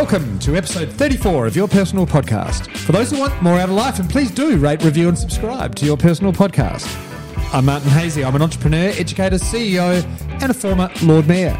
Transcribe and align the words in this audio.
Welcome 0.00 0.38
to 0.38 0.56
episode 0.56 0.88
34 0.88 1.46
of 1.46 1.54
Your 1.54 1.68
Personal 1.68 2.06
Podcast. 2.06 2.74
For 2.74 2.92
those 2.92 3.10
who 3.10 3.18
want 3.18 3.42
more 3.42 3.58
out 3.58 3.68
of 3.68 3.74
life, 3.74 3.98
and 3.98 4.08
please 4.08 4.30
do 4.30 4.56
rate, 4.56 4.82
review, 4.82 5.08
and 5.08 5.16
subscribe 5.16 5.74
to 5.74 5.84
Your 5.84 5.98
Personal 5.98 6.32
Podcast. 6.32 6.88
I'm 7.52 7.66
Martin 7.66 7.90
Haese. 7.90 8.26
I'm 8.26 8.34
an 8.34 8.40
entrepreneur, 8.40 8.94
educator, 8.96 9.36
CEO, 9.36 10.02
and 10.40 10.50
a 10.50 10.54
former 10.54 10.90
Lord 11.02 11.28
Mayor. 11.28 11.54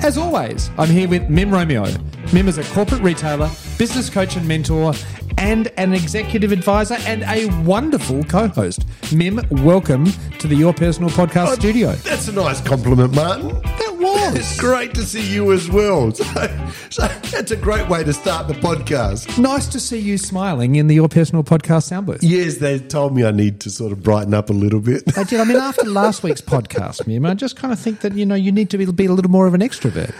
As 0.00 0.16
always, 0.16 0.70
I'm 0.78 0.90
here 0.90 1.08
with 1.08 1.28
Mim 1.28 1.50
Romeo. 1.50 1.86
Mim 2.32 2.46
is 2.46 2.56
a 2.56 2.62
corporate 2.72 3.02
retailer, 3.02 3.50
business 3.78 4.08
coach 4.08 4.36
and 4.36 4.46
mentor, 4.46 4.94
and 5.36 5.66
an 5.76 5.92
executive 5.92 6.52
advisor 6.52 6.98
and 7.00 7.24
a 7.24 7.46
wonderful 7.62 8.22
co-host. 8.24 8.86
Mim, 9.12 9.40
welcome 9.50 10.06
to 10.38 10.46
the 10.46 10.54
Your 10.54 10.72
Personal 10.72 11.10
Podcast 11.10 11.48
oh, 11.48 11.54
studio. 11.54 11.92
That's 11.94 12.28
a 12.28 12.32
nice 12.32 12.60
compliment, 12.60 13.12
Martin. 13.12 13.60
Was. 14.02 14.34
It's 14.34 14.60
great 14.60 14.94
to 14.94 15.02
see 15.02 15.32
you 15.32 15.52
as 15.52 15.70
well. 15.70 16.12
So, 16.22 16.48
so 16.90 17.06
that's 17.30 17.50
a 17.50 17.56
great 17.56 17.88
way 17.88 18.04
to 18.04 18.12
start 18.12 18.48
the 18.48 18.54
podcast. 18.54 19.38
Nice 19.38 19.66
to 19.68 19.80
see 19.80 19.98
you 19.98 20.18
smiling 20.18 20.76
in 20.76 20.86
the 20.86 20.94
Your 20.94 21.08
Personal 21.08 21.42
Podcast 21.42 21.84
sound 21.84 22.06
booth. 22.06 22.22
Yes, 22.22 22.56
they 22.56 22.78
told 22.78 23.14
me 23.14 23.24
I 23.24 23.30
need 23.30 23.60
to 23.60 23.70
sort 23.70 23.92
of 23.92 24.02
brighten 24.02 24.34
up 24.34 24.50
a 24.50 24.52
little 24.52 24.80
bit. 24.80 25.16
I 25.16 25.24
did. 25.24 25.40
I 25.40 25.44
mean, 25.44 25.56
after 25.56 25.84
last 25.88 26.22
week's 26.22 26.40
podcast, 26.40 27.06
Mim, 27.06 27.24
I 27.24 27.34
just 27.34 27.56
kind 27.56 27.72
of 27.72 27.78
think 27.78 28.00
that 28.00 28.14
you 28.14 28.26
know 28.26 28.34
you 28.34 28.52
need 28.52 28.70
to 28.70 28.78
be, 28.78 28.84
be 28.86 29.06
a 29.06 29.12
little 29.12 29.30
more 29.30 29.46
of 29.46 29.54
an 29.54 29.60
extrovert. 29.60 30.12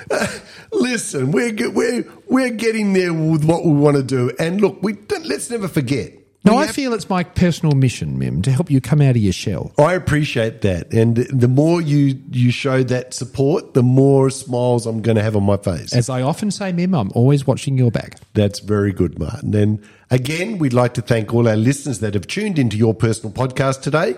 Listen, 0.72 1.32
we're 1.32 1.52
we're 1.70 2.04
we're 2.28 2.50
getting 2.50 2.92
there 2.92 3.12
with 3.12 3.44
what 3.44 3.64
we 3.64 3.72
want 3.72 3.96
to 3.96 4.02
do, 4.02 4.30
and 4.38 4.60
look, 4.60 4.82
we 4.82 4.94
don't, 4.94 5.26
let's 5.26 5.50
never 5.50 5.68
forget. 5.68 6.21
No, 6.44 6.56
I 6.56 6.66
have- 6.66 6.74
feel 6.74 6.92
it's 6.92 7.08
my 7.08 7.22
personal 7.22 7.74
mission, 7.76 8.18
Mim, 8.18 8.42
to 8.42 8.50
help 8.50 8.70
you 8.70 8.80
come 8.80 9.00
out 9.00 9.10
of 9.10 9.18
your 9.18 9.32
shell. 9.32 9.72
I 9.78 9.94
appreciate 9.94 10.62
that, 10.62 10.92
and 10.92 11.16
the 11.16 11.48
more 11.48 11.80
you 11.80 12.18
you 12.32 12.50
show 12.50 12.82
that 12.82 13.14
support, 13.14 13.74
the 13.74 13.82
more 13.82 14.28
smiles 14.30 14.86
I'm 14.86 15.02
going 15.02 15.16
to 15.16 15.22
have 15.22 15.36
on 15.36 15.44
my 15.44 15.56
face. 15.56 15.92
As 15.92 16.08
I 16.08 16.22
often 16.22 16.50
say, 16.50 16.72
Mim, 16.72 16.94
I'm 16.94 17.12
always 17.14 17.46
watching 17.46 17.78
your 17.78 17.90
back. 17.90 18.18
That's 18.34 18.58
very 18.58 18.92
good, 18.92 19.18
Martin. 19.18 19.54
And 19.54 19.78
again, 20.10 20.58
we'd 20.58 20.72
like 20.72 20.94
to 20.94 21.02
thank 21.02 21.32
all 21.32 21.46
our 21.48 21.56
listeners 21.56 22.00
that 22.00 22.14
have 22.14 22.26
tuned 22.26 22.58
into 22.58 22.76
your 22.76 22.94
personal 22.94 23.32
podcast 23.32 23.82
today. 23.82 24.16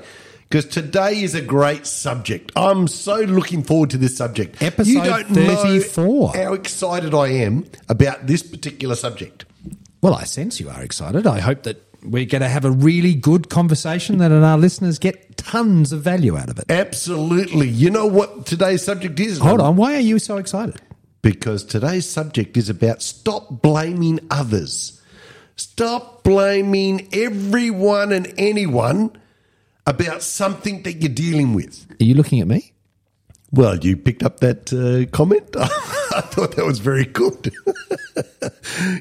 Because 0.48 0.66
today 0.66 1.22
is 1.22 1.34
a 1.34 1.40
great 1.40 1.86
subject. 1.86 2.52
I'm 2.54 2.86
so 2.86 3.16
looking 3.16 3.62
forward 3.64 3.90
to 3.90 3.96
this 3.96 4.16
subject. 4.16 4.62
Episode 4.62 4.90
you 4.90 5.02
don't 5.02 5.30
know 5.30 5.56
34. 5.56 6.34
how 6.34 6.52
excited 6.52 7.14
I 7.14 7.28
am 7.28 7.64
about 7.88 8.26
this 8.26 8.42
particular 8.42 8.94
subject. 8.94 9.46
Well, 10.02 10.14
I 10.14 10.24
sense 10.24 10.60
you 10.60 10.68
are 10.68 10.82
excited. 10.82 11.26
I 11.26 11.40
hope 11.40 11.62
that 11.62 11.82
we're 12.04 12.26
going 12.26 12.42
to 12.42 12.48
have 12.48 12.64
a 12.64 12.70
really 12.70 13.14
good 13.14 13.48
conversation 13.48 14.18
that 14.18 14.30
our 14.30 14.58
listeners 14.58 14.98
get 14.98 15.36
tons 15.36 15.92
of 15.92 16.02
value 16.02 16.36
out 16.36 16.50
of 16.50 16.58
it. 16.58 16.66
Absolutely. 16.68 17.68
You 17.68 17.90
know 17.90 18.06
what 18.06 18.46
today's 18.46 18.82
subject 18.82 19.18
is? 19.20 19.38
Hold 19.38 19.60
on. 19.60 19.76
Why 19.76 19.94
are 19.94 20.00
you 20.00 20.18
so 20.18 20.36
excited? 20.36 20.80
Because 21.22 21.64
today's 21.64 22.08
subject 22.08 22.56
is 22.56 22.68
about 22.68 23.02
stop 23.02 23.62
blaming 23.62 24.20
others. 24.30 25.00
Stop 25.56 26.22
blaming 26.24 27.08
everyone 27.12 28.12
and 28.12 28.32
anyone 28.36 29.16
about 29.86 30.22
something 30.22 30.82
that 30.82 30.94
you're 30.94 31.12
dealing 31.12 31.54
with. 31.54 31.86
Are 32.00 32.04
you 32.04 32.14
looking 32.14 32.40
at 32.40 32.46
me? 32.46 32.72
Well, 33.52 33.78
you 33.78 33.96
picked 33.96 34.22
up 34.22 34.40
that 34.40 34.72
uh, 34.72 35.10
comment. 35.16 35.54
I 36.16 36.20
thought 36.20 36.54
that 36.56 36.64
was 36.64 36.78
very 36.78 37.06
good. 37.06 37.52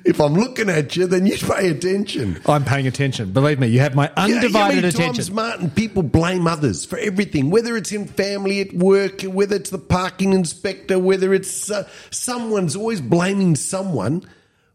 if 0.04 0.20
I'm 0.20 0.34
looking 0.34 0.68
at 0.68 0.96
you, 0.96 1.06
then 1.06 1.28
you 1.28 1.38
pay 1.38 1.70
attention. 1.70 2.42
I'm 2.48 2.66
paying 2.66 2.88
attention. 2.88 3.32
Believe 3.32 3.60
me, 3.60 3.68
you 3.68 3.82
have 3.82 3.94
my 3.94 4.08
You 4.08 4.14
know 4.16 4.24
how 4.24 4.36
undivided 4.36 4.76
many 4.78 4.88
attention. 4.88 5.14
Times, 5.14 5.32
Martin, 5.32 5.70
people 5.70 6.02
blame 6.02 6.48
others 6.48 6.86
for 6.86 6.98
everything, 6.98 7.52
whether 7.52 7.78
it's 7.78 7.92
in 7.92 8.08
family, 8.08 8.62
at 8.62 8.74
work, 8.74 9.22
whether 9.22 9.56
it's 9.56 9.70
the 9.70 9.78
parking 9.78 10.34
inspector, 10.34 10.98
whether 10.98 11.36
it's 11.36 11.70
uh, 11.70 11.88
someone's 12.10 12.76
always 12.76 13.00
blaming 13.00 13.56
someone. 13.56 14.28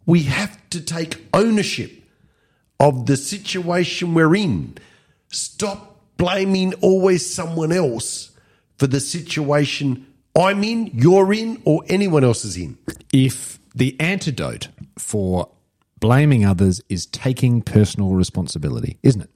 We 0.06 0.22
have 0.24 0.56
to 0.70 0.80
take 0.80 1.24
ownership 1.34 1.90
of 2.78 3.06
the 3.06 3.16
situation 3.16 4.14
we're 4.14 4.36
in. 4.36 4.78
Stop 5.28 6.00
blaming 6.16 6.74
always 6.74 7.28
someone 7.28 7.72
else 7.72 8.30
for 8.76 8.86
the 8.86 9.00
situation 9.00 10.06
I'm 10.36 10.62
in, 10.64 10.90
you're 10.94 11.32
in, 11.32 11.62
or 11.64 11.82
anyone 11.88 12.24
else 12.24 12.44
is 12.44 12.56
in. 12.56 12.78
if 13.12 13.58
the 13.74 13.98
antidote 14.00 14.68
for 14.98 15.50
blaming 16.00 16.44
others 16.44 16.80
is 16.88 17.06
taking 17.06 17.62
personal 17.62 18.10
responsibility, 18.10 18.98
isn't 19.02 19.22
it? 19.22 19.30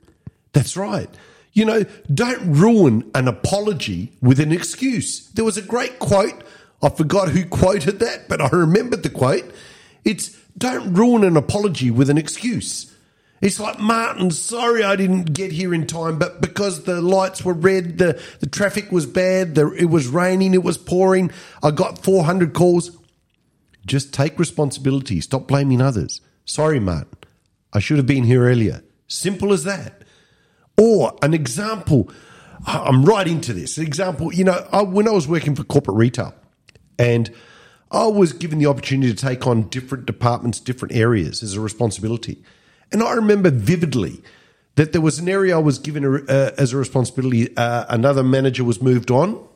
That's 0.53 0.77
right. 0.77 1.09
You 1.53 1.65
know, 1.65 1.85
don't 2.13 2.53
ruin 2.53 3.11
an 3.15 3.29
apology 3.29 4.17
with 4.21 4.41
an 4.41 4.53
excuse. 4.53 5.29
There 5.31 5.45
was 5.45 5.57
a 5.57 5.63
great 5.63 5.99
quote. 5.99 6.43
I 6.83 6.89
forgot 6.89 7.29
who 7.29 7.45
quoted 7.45 7.99
that, 8.01 8.29
but 8.29 8.41
I 8.41 8.49
remembered 8.49 9.03
the 9.03 9.11
quote. 9.11 9.53
It's 10.05 10.37
don't 10.57 10.95
ruin 10.95 11.25
an 11.25 11.37
apology 11.37 11.91
with 11.91 12.11
an 12.11 12.19
excuse. 12.19 12.92
It's 13.43 13.59
like, 13.59 13.81
Martin, 13.81 14.31
sorry 14.31 14.85
I 14.85 14.95
didn't 14.95 15.33
get 15.33 15.51
here 15.51 15.75
in 15.75 15.89
time, 15.89 16.17
but 16.17 16.41
because 16.41 16.85
the 16.85 17.03
lights 17.03 17.45
were 17.45 17.53
red, 17.53 17.99
the, 17.99 18.23
the 18.39 18.47
traffic 18.47 18.93
was 18.93 19.05
bad, 19.05 19.57
the, 19.57 19.73
it 19.73 19.87
was 19.87 20.07
raining, 20.07 20.55
it 20.55 20.63
was 20.63 20.79
pouring, 20.79 21.33
I 21.61 21.73
got 21.73 21.99
400 22.05 22.55
calls. 22.55 22.97
Just 23.85 24.15
take 24.15 24.39
responsibility. 24.39 25.21
Stop 25.21 25.49
blaming 25.49 25.81
others. 25.81 26.21
Sorry, 26.45 26.79
Martin. 26.79 27.19
I 27.73 27.81
should 27.81 27.97
have 27.97 28.07
been 28.07 28.23
here 28.23 28.45
earlier. 28.45 28.85
Simple 29.09 29.53
as 29.53 29.65
that. 29.65 30.03
Or 30.79 31.19
an 31.21 31.35
example, 31.35 32.13
I'm 32.65 33.05
right 33.05 33.27
into 33.27 33.53
this. 33.53 33.77
An 33.77 33.85
example, 33.85 34.33
you 34.33 34.45
know, 34.45 34.69
I, 34.71 34.83
when 34.83 35.09
I 35.09 35.11
was 35.11 35.27
working 35.27 35.57
for 35.57 35.65
corporate 35.65 35.97
retail 35.97 36.33
and 36.97 37.29
I 37.91 38.07
was 38.07 38.33
given 38.33 38.61
the 38.61 38.67
opportunity 38.67 39.13
to 39.13 39.21
take 39.21 39.49
on 39.49 39.69
different 39.69 40.07
departments, 40.07 40.61
different 40.61 40.95
areas 40.95 41.43
as 41.43 41.55
a 41.55 41.61
responsibility. 41.61 42.45
And 42.93 43.03
I 43.03 43.13
remember 43.13 43.51
vividly 43.51 44.23
that 44.75 44.93
there 44.93 45.01
was 45.01 45.19
an 45.19 45.29
area 45.29 45.57
I 45.57 45.61
was 45.61 45.79
given 45.79 46.05
a, 46.05 46.15
uh, 46.31 46.51
as 46.59 46.73
a 46.73 46.77
responsibility. 46.77 47.55
Uh, 47.57 47.85
another 47.89 48.23
manager 48.23 48.65
was 48.65 48.81
moved 48.81 49.11
on, 49.11 49.47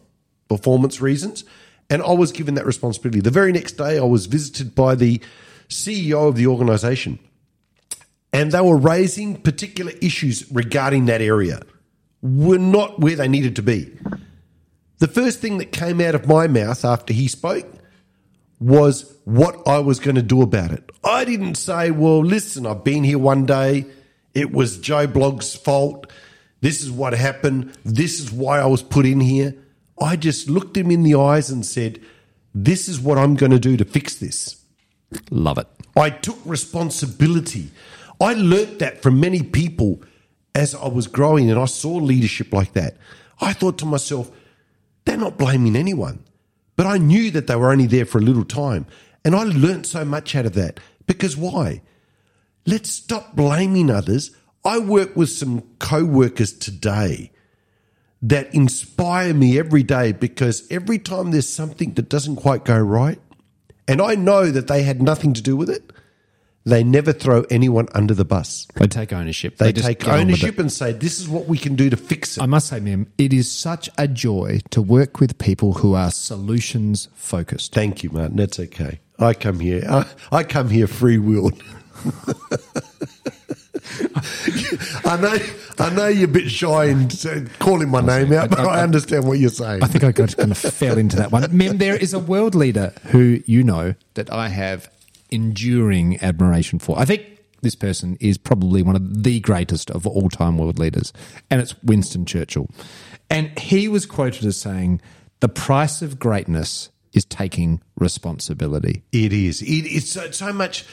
performance 0.49 1.01
reasons, 1.01 1.45
and 1.89 2.03
I 2.03 2.13
was 2.13 2.33
given 2.33 2.55
that 2.55 2.67
responsibility. 2.67 3.21
The 3.21 3.31
very 3.31 3.53
next 3.53 3.73
day, 3.73 3.99
I 3.99 4.05
was 4.05 4.27
visited 4.27 4.75
by 4.75 4.95
the 4.95 5.21
CEO 5.69 6.29
of 6.29 6.37
the 6.37 6.47
organization 6.47 7.19
and 8.37 8.53
they 8.53 8.61
were 8.61 8.77
raising 8.77 9.41
particular 9.41 9.93
issues 10.03 10.51
regarding 10.53 11.07
that 11.07 11.23
area 11.23 11.63
were 12.21 12.59
not 12.59 13.01
where 13.01 13.17
they 13.17 13.29
needed 13.29 13.57
to 13.57 13.63
be. 13.63 13.91
The 14.99 15.09
first 15.09 15.41
thing 15.41 15.57
that 15.57 15.73
came 15.73 16.03
out 16.03 16.15
of 16.15 16.27
my 16.29 16.47
mouth 16.47 16.85
after 16.85 17.15
he 17.15 17.29
spoke 17.29 17.67
was 18.59 19.17
what 19.25 19.67
I 19.67 19.79
was 19.79 20.01
going 20.01 20.17
to 20.17 20.23
do 20.23 20.43
about 20.43 20.71
it. 20.71 20.91
I 21.05 21.25
didn't 21.25 21.57
say, 21.57 21.91
well, 21.91 22.21
listen, 22.21 22.67
I've 22.67 22.85
been 22.85 23.05
here 23.05 23.19
one 23.19 23.47
day. 23.47 23.87
It 24.35 24.53
was 24.53 24.79
Joe 24.79 25.07
Blogg's 25.07 25.55
fault. 25.55 26.11
This 26.61 26.83
is 26.83 26.91
what 26.91 27.13
happened. 27.13 27.77
This 27.85 28.21
is 28.21 28.33
why 28.33 28.61
I 28.61 28.67
was 28.67 28.83
put 28.83 29.07
in 29.07 29.21
here. 29.21 29.55
I 30.01 30.17
just 30.17 30.49
looked 30.49 30.77
him 30.77 30.91
in 30.91 31.03
the 31.03 31.15
eyes 31.15 31.51
and 31.51 31.65
said, 31.65 32.01
this 32.55 32.89
is 32.89 33.01
what 33.01 33.19
I'm 33.19 33.35
going 33.35 33.53
to 33.53 33.59
do 33.59 33.77
to 33.77 33.85
fix 33.85 34.17
this. 34.17 34.63
Love 35.31 35.59
it. 35.59 35.67
I 35.97 36.11
took 36.11 36.39
responsibility. 36.45 37.71
I 38.21 38.35
learnt 38.35 38.79
that 38.79 39.03
from 39.03 39.21
many 39.21 39.43
people 39.43 40.03
as 40.55 40.75
I 40.75 40.89
was 40.89 41.07
growing 41.07 41.51
and 41.51 41.61
I 41.61 41.67
saw 41.67 41.93
leadership 41.97 42.53
like 42.53 42.73
that. 42.73 42.97
I 43.41 43.53
thought 43.53 43.79
to 43.79 43.87
myself, 43.87 44.31
they're 45.05 45.17
not 45.17 45.37
blaming 45.37 45.77
anyone. 45.77 46.25
But 46.77 46.87
I 46.87 46.99
knew 46.99 47.31
that 47.31 47.47
they 47.47 47.57
were 47.57 47.73
only 47.73 47.87
there 47.87 48.07
for 48.07 48.19
a 48.19 48.23
little 48.23 48.45
time. 48.45 48.87
And 49.25 49.35
I 49.35 49.43
learnt 49.43 49.87
so 49.87 50.05
much 50.05 50.37
out 50.37 50.47
of 50.47 50.53
that. 50.55 50.79
Because 51.07 51.37
why? 51.37 51.83
Let's 52.67 52.91
stop 52.91 53.35
blaming 53.35 53.91
others. 53.91 54.31
I 54.65 54.79
work 54.79 55.17
with 55.17 55.31
some 55.31 55.63
co 55.79 56.05
workers 56.05 56.53
today 56.53 57.33
that 58.23 58.53
inspire 58.55 59.33
me 59.33 59.59
every 59.59 59.83
day 59.83 60.13
because 60.13 60.67
every 60.71 60.99
time 60.99 61.31
there's 61.31 61.49
something 61.49 61.95
that 61.95 62.09
doesn't 62.09 62.37
quite 62.37 62.65
go 62.65 62.79
right, 62.79 63.21
and 63.87 64.03
I 64.03 64.17
know 64.17 64.51
that 64.51 64.67
they 64.67 64.83
had 64.83 65.01
nothing 65.01 65.33
to 65.35 65.43
do 65.43 65.57
with 65.57 65.71
it, 65.71 65.93
they 66.67 66.83
never 66.83 67.13
throw 67.13 67.43
anyone 67.49 67.87
under 67.95 68.13
the 68.13 68.25
bus. 68.25 68.67
They 68.75 68.89
take 68.89 69.13
ownership. 69.13 69.57
They, 69.57 69.73
just 69.73 69.87
take 69.87 70.01
get 70.01 70.09
on 70.09 70.15
with 70.15 70.23
ownership 70.23 70.59
and 70.59 70.71
say, 70.71 70.93
this 70.93 71.21
is 71.21 71.29
what 71.29 71.47
we 71.47 71.59
can 71.59 71.77
do 71.77 71.89
to 71.89 71.97
fix 71.97 72.37
it. 72.37 72.43
I 72.43 72.47
must 72.47 72.67
say, 72.67 72.81
Mim, 72.81 73.11
it 73.17 73.33
is 73.33 73.51
such 73.51 73.89
a 73.97 74.09
joy 74.09 74.61
to 74.71 74.83
work 74.83 75.21
with 75.21 75.39
people 75.39 75.75
who 75.75 75.95
are 75.95 76.11
solutions 76.11 77.09
focused. 77.15 77.73
Thank 77.73 78.03
you, 78.03 78.11
Martin. 78.11 78.37
That's 78.37 78.59
okay. 78.59 78.99
I 79.19 79.33
come 79.33 79.61
here. 79.61 79.85
I, 79.89 80.07
I 80.33 80.43
come 80.43 80.69
here 80.69 80.89
free 80.89 81.19
willed. 81.19 81.63
I 85.05 85.17
know. 85.21 85.39
I 85.79 85.91
know 85.95 86.09
you're 86.09 86.25
a 86.25 86.33
bit 86.33 86.51
shy 86.51 86.87
in 86.87 87.09
calling 87.59 87.91
my 87.91 88.01
name 88.01 88.33
out, 88.33 88.51
but 88.51 88.61
I 88.61 88.83
understand 88.83 89.27
what 89.29 89.39
you're 89.39 89.51
saying. 89.51 89.83
I 89.83 89.87
think 89.87 90.03
I 90.05 90.11
got 90.11 90.37
kind 90.37 90.51
of 90.51 90.59
fell 90.59 90.99
into 90.99 91.17
that 91.17 91.31
one. 91.31 91.57
Mim, 91.57 91.79
there 91.79 91.97
is 91.97 92.13
a 92.13 92.19
world 92.19 92.55
leader 92.55 92.93
who 93.05 93.41
you 93.47 93.63
know 93.63 93.95
that 94.15 94.33
I 94.33 94.49
have 94.49 94.91
enduring 95.31 96.21
admiration 96.23 96.79
for. 96.79 96.99
I 96.99 97.05
think 97.05 97.37
this 97.63 97.75
person 97.75 98.17
is 98.21 98.39
probably 98.39 98.83
one 98.83 98.97
of 98.97 99.25
the 99.25 99.41
greatest 99.41 99.91
of 99.91 100.07
all 100.07 100.29
time 100.29 100.59
world 100.59 100.79
leaders, 100.79 101.13
and 101.51 101.61
it's 101.61 101.81
Winston 101.83 102.27
Churchill. 102.27 102.69
And 103.29 103.59
he 103.59 103.89
was 103.89 104.07
quoted 104.07 104.45
as 104.45 104.57
saying, 104.57 105.01
The 105.41 105.49
price 105.49 106.03
of 106.03 106.19
greatness 106.19 106.91
is 107.13 107.25
taking 107.25 107.83
responsibility. 107.97 109.03
It 109.11 109.33
is. 109.33 109.63
It, 109.63 109.87
it's 109.87 110.11
so, 110.11 110.31
so 110.31 110.53
much. 110.53 110.85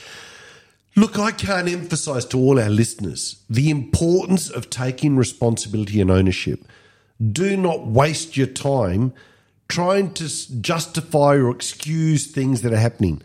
Look, 0.96 1.18
I 1.18 1.32
can't 1.32 1.68
emphasize 1.68 2.26
to 2.26 2.38
all 2.38 2.60
our 2.60 2.70
listeners 2.70 3.44
the 3.50 3.70
importance 3.70 4.50
of 4.50 4.70
taking 4.70 5.18
responsibility 5.18 6.00
and 6.00 6.12
ownership. 6.12 6.66
Do 7.32 7.58
not 7.58 7.88
waste 7.88 8.38
your 8.38 8.48
time 8.48 9.14
trying 9.68 10.14
to 10.14 10.62
justify 10.62 11.36
or 11.36 11.50
excuse 11.50 12.28
things 12.28 12.62
that 12.62 12.74
are 12.74 12.78
happening. 12.78 13.22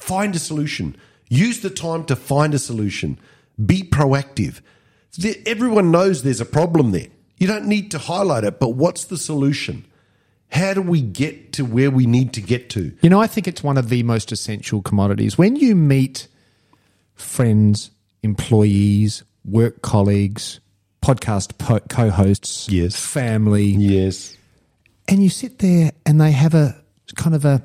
Find 0.00 0.34
a 0.34 0.38
solution. 0.38 0.96
Use 1.28 1.60
the 1.60 1.70
time 1.70 2.04
to 2.06 2.16
find 2.16 2.54
a 2.54 2.58
solution. 2.58 3.18
Be 3.64 3.82
proactive. 3.82 4.60
Everyone 5.46 5.90
knows 5.90 6.22
there's 6.22 6.40
a 6.40 6.44
problem 6.46 6.90
there. 6.92 7.08
You 7.38 7.46
don't 7.46 7.66
need 7.66 7.90
to 7.92 7.98
highlight 7.98 8.44
it, 8.44 8.58
but 8.58 8.70
what's 8.70 9.04
the 9.04 9.16
solution? 9.16 9.84
How 10.48 10.74
do 10.74 10.82
we 10.82 11.00
get 11.00 11.52
to 11.54 11.64
where 11.64 11.90
we 11.90 12.06
need 12.06 12.32
to 12.34 12.40
get 12.40 12.70
to? 12.70 12.92
You 13.02 13.10
know, 13.10 13.20
I 13.20 13.26
think 13.26 13.46
it's 13.46 13.62
one 13.62 13.76
of 13.78 13.88
the 13.88 14.02
most 14.02 14.32
essential 14.32 14.82
commodities. 14.82 15.38
When 15.38 15.54
you 15.56 15.76
meet 15.76 16.26
friends, 17.14 17.90
employees, 18.22 19.22
work 19.44 19.82
colleagues, 19.82 20.60
podcast 21.02 21.56
po- 21.58 21.80
co 21.88 22.10
hosts, 22.10 22.68
Yes. 22.68 22.96
family, 22.96 23.66
Yes. 23.66 24.36
and 25.08 25.22
you 25.22 25.28
sit 25.28 25.58
there 25.60 25.92
and 26.04 26.20
they 26.20 26.32
have 26.32 26.54
a 26.54 26.76
kind 27.16 27.34
of 27.34 27.44
a 27.44 27.62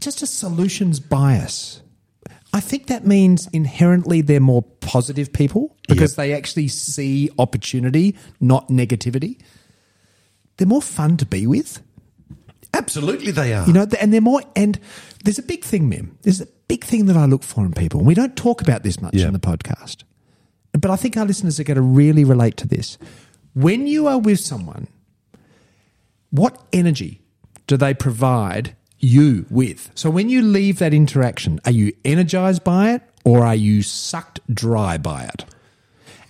just 0.00 0.22
a 0.22 0.26
solutions 0.26 1.00
bias. 1.00 1.80
I 2.52 2.60
think 2.60 2.86
that 2.86 3.04
means 3.06 3.48
inherently 3.52 4.20
they're 4.20 4.38
more 4.40 4.62
positive 4.80 5.32
people 5.32 5.76
because 5.88 6.12
Yep. 6.12 6.16
they 6.16 6.32
actually 6.34 6.68
see 6.68 7.30
opportunity, 7.38 8.14
not 8.40 8.68
negativity. 8.68 9.38
They're 10.56 10.68
more 10.68 10.82
fun 10.82 11.16
to 11.16 11.26
be 11.26 11.46
with. 11.48 11.80
Absolutely, 12.72 13.32
they 13.32 13.52
are. 13.54 13.66
You 13.66 13.72
know, 13.72 13.86
and 14.00 14.12
they're 14.12 14.20
more. 14.20 14.42
And 14.54 14.78
there's 15.24 15.38
a 15.38 15.42
big 15.42 15.64
thing, 15.64 15.88
Mim. 15.88 16.16
There's 16.22 16.40
a 16.40 16.46
big 16.68 16.84
thing 16.84 17.06
that 17.06 17.16
I 17.16 17.24
look 17.26 17.42
for 17.42 17.64
in 17.64 17.72
people. 17.72 18.00
We 18.02 18.14
don't 18.14 18.36
talk 18.36 18.60
about 18.62 18.82
this 18.84 19.00
much 19.00 19.14
Yeah. 19.14 19.26
in 19.26 19.32
the 19.32 19.38
podcast, 19.40 20.04
but 20.72 20.90
I 20.90 20.96
think 20.96 21.16
our 21.16 21.24
listeners 21.24 21.58
are 21.58 21.64
going 21.64 21.76
to 21.76 21.82
really 21.82 22.24
relate 22.24 22.56
to 22.58 22.68
this. 22.68 22.98
When 23.54 23.86
you 23.88 24.06
are 24.06 24.18
with 24.18 24.38
someone, 24.40 24.86
what 26.30 26.60
energy 26.72 27.20
do 27.66 27.76
they 27.76 27.94
provide 27.94 28.74
you 29.04 29.46
with? 29.50 29.90
So 29.94 30.10
when 30.10 30.28
you 30.28 30.42
leave 30.42 30.78
that 30.78 30.94
interaction, 30.94 31.60
are 31.64 31.70
you 31.72 31.92
energized 32.04 32.64
by 32.64 32.92
it 32.92 33.02
or 33.24 33.44
are 33.44 33.54
you 33.54 33.82
sucked 33.82 34.40
dry 34.52 34.98
by 34.98 35.24
it? 35.24 35.44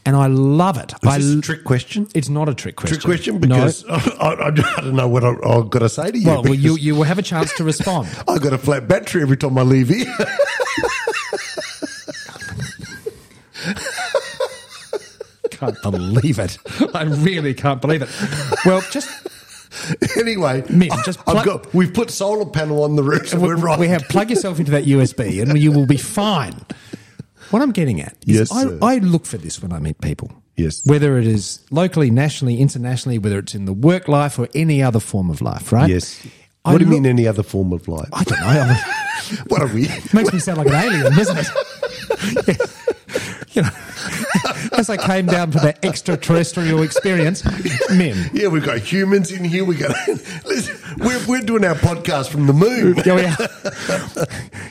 And 0.07 0.17
I 0.17 0.27
love 0.27 0.77
it. 0.77 0.93
Is 1.03 1.09
I, 1.09 1.19
this 1.19 1.35
a 1.35 1.41
trick 1.41 1.65
question? 1.65 2.07
it's 2.15 2.29
not 2.29 2.49
a 2.49 2.55
trick 2.55 2.77
question. 2.77 2.99
Trick 3.01 3.05
question 3.07 3.41
No. 3.41 3.57
because 3.57 3.85
I, 3.89 3.97
I, 3.97 4.47
I 4.49 4.51
don't 4.51 4.95
know 4.95 5.09
what 5.09 5.25
I, 5.25 5.31
I've 5.31 5.71
got 5.71 5.79
to 5.79 5.89
say 5.89 6.11
to 6.11 6.19
you. 6.19 6.27
well, 6.29 6.43
well, 6.43 6.55
you 6.55 6.77
you 6.77 6.95
will 6.95 7.05
have 7.05 7.19
a 7.19 7.23
chance 7.23 7.55
to 7.55 7.65
respond. 7.65 8.09
I've 8.29 8.43
got 8.43 8.53
a 8.53 8.59
flat 8.59 8.87
battery 8.87 9.23
every 9.23 9.39
time 9.39 9.57
I 9.57 9.63
leave 9.63 9.89
here. 9.89 10.15
can't 15.51 15.81
believe 15.83 16.39
it. 16.39 16.59
I 16.95 17.05
really 17.05 17.55
can't 17.55 17.81
believe 17.81 18.03
it. 18.03 18.09
Well, 18.67 18.83
just 18.91 19.09
anyway, 20.19 20.63
just 21.05 21.19
plug- 21.25 21.45
got, 21.45 21.75
we've 21.75 21.93
put 21.93 22.11
solar 22.11 22.47
panel 22.47 22.83
on 22.85 22.97
the 22.97 23.03
roof, 23.03 23.29
so 23.29 23.39
we're 23.41 23.57
right. 23.57 23.79
we 23.79 23.89
have 23.89 24.03
plug 24.09 24.31
yourself 24.31 24.59
into 24.59 24.71
that 24.73 24.85
USB, 24.85 25.41
and 25.43 25.59
you 25.59 25.73
will 25.73 25.87
be 25.87 25.97
fine. 25.97 26.55
What 27.51 27.63
I'm 27.63 27.73
getting 27.73 28.01
at 28.01 28.17
is 28.27 28.51
Yes, 28.51 28.53
I. 28.53 28.79
I 28.95 28.99
look 28.99 29.27
for 29.27 29.37
this 29.37 29.61
when 29.63 29.73
I 29.73 29.79
meet 29.79 30.01
people. 30.01 30.31
Yes. 30.57 30.87
Whether 30.87 31.19
it 31.19 31.27
is 31.27 31.61
locally, 31.71 32.11
nationally, 32.11 32.59
internationally, 32.61 33.19
whether 33.19 33.39
it's 33.39 33.55
in 33.55 33.65
the 33.65 33.73
work 33.73 34.07
life 34.09 34.39
or 34.39 34.49
any 34.55 34.83
other 34.83 35.01
form 35.01 35.29
of 35.31 35.43
life, 35.43 35.73
right? 35.73 35.91
yes. 35.91 36.25
I 36.65 36.73
What 36.73 36.79
do 36.79 36.85
you 36.85 36.91
look- 36.91 37.03
mean 37.03 37.07
any 37.11 37.27
other 37.27 37.43
form 37.43 37.73
of 37.73 37.87
life? 37.89 38.09
I 38.13 38.25
don't 38.25 38.41
know. 38.41 38.75
What 39.49 39.63
are 39.63 39.69
we? 39.69 39.89
makes 40.13 40.33
me 40.33 40.39
sound 40.39 40.59
like 40.59 40.67
an 40.69 40.75
alien, 40.75 41.13
doesn't 41.15 41.39
it? 41.39 41.47
know, 42.59 42.65
as 44.79 44.91
I 44.91 44.97
came 44.97 45.27
down 45.27 45.51
to 45.53 45.59
the 45.59 45.85
extraterrestrial 45.85 46.83
experience, 46.83 47.45
Mim. 47.91 48.31
Yeah, 48.33 48.49
we've 48.49 48.65
got 48.65 48.79
humans 48.79 49.31
in 49.31 49.45
here. 49.45 49.65
We 49.65 49.77
got. 49.77 49.95
Listen, 50.45 50.77
we're 50.99 51.27
we're 51.27 51.41
doing 51.41 51.65
our 51.65 51.75
podcast 51.75 52.29
from 52.31 52.47
the 52.47 52.53
moon. 52.53 52.97
Yeah, 53.05 53.37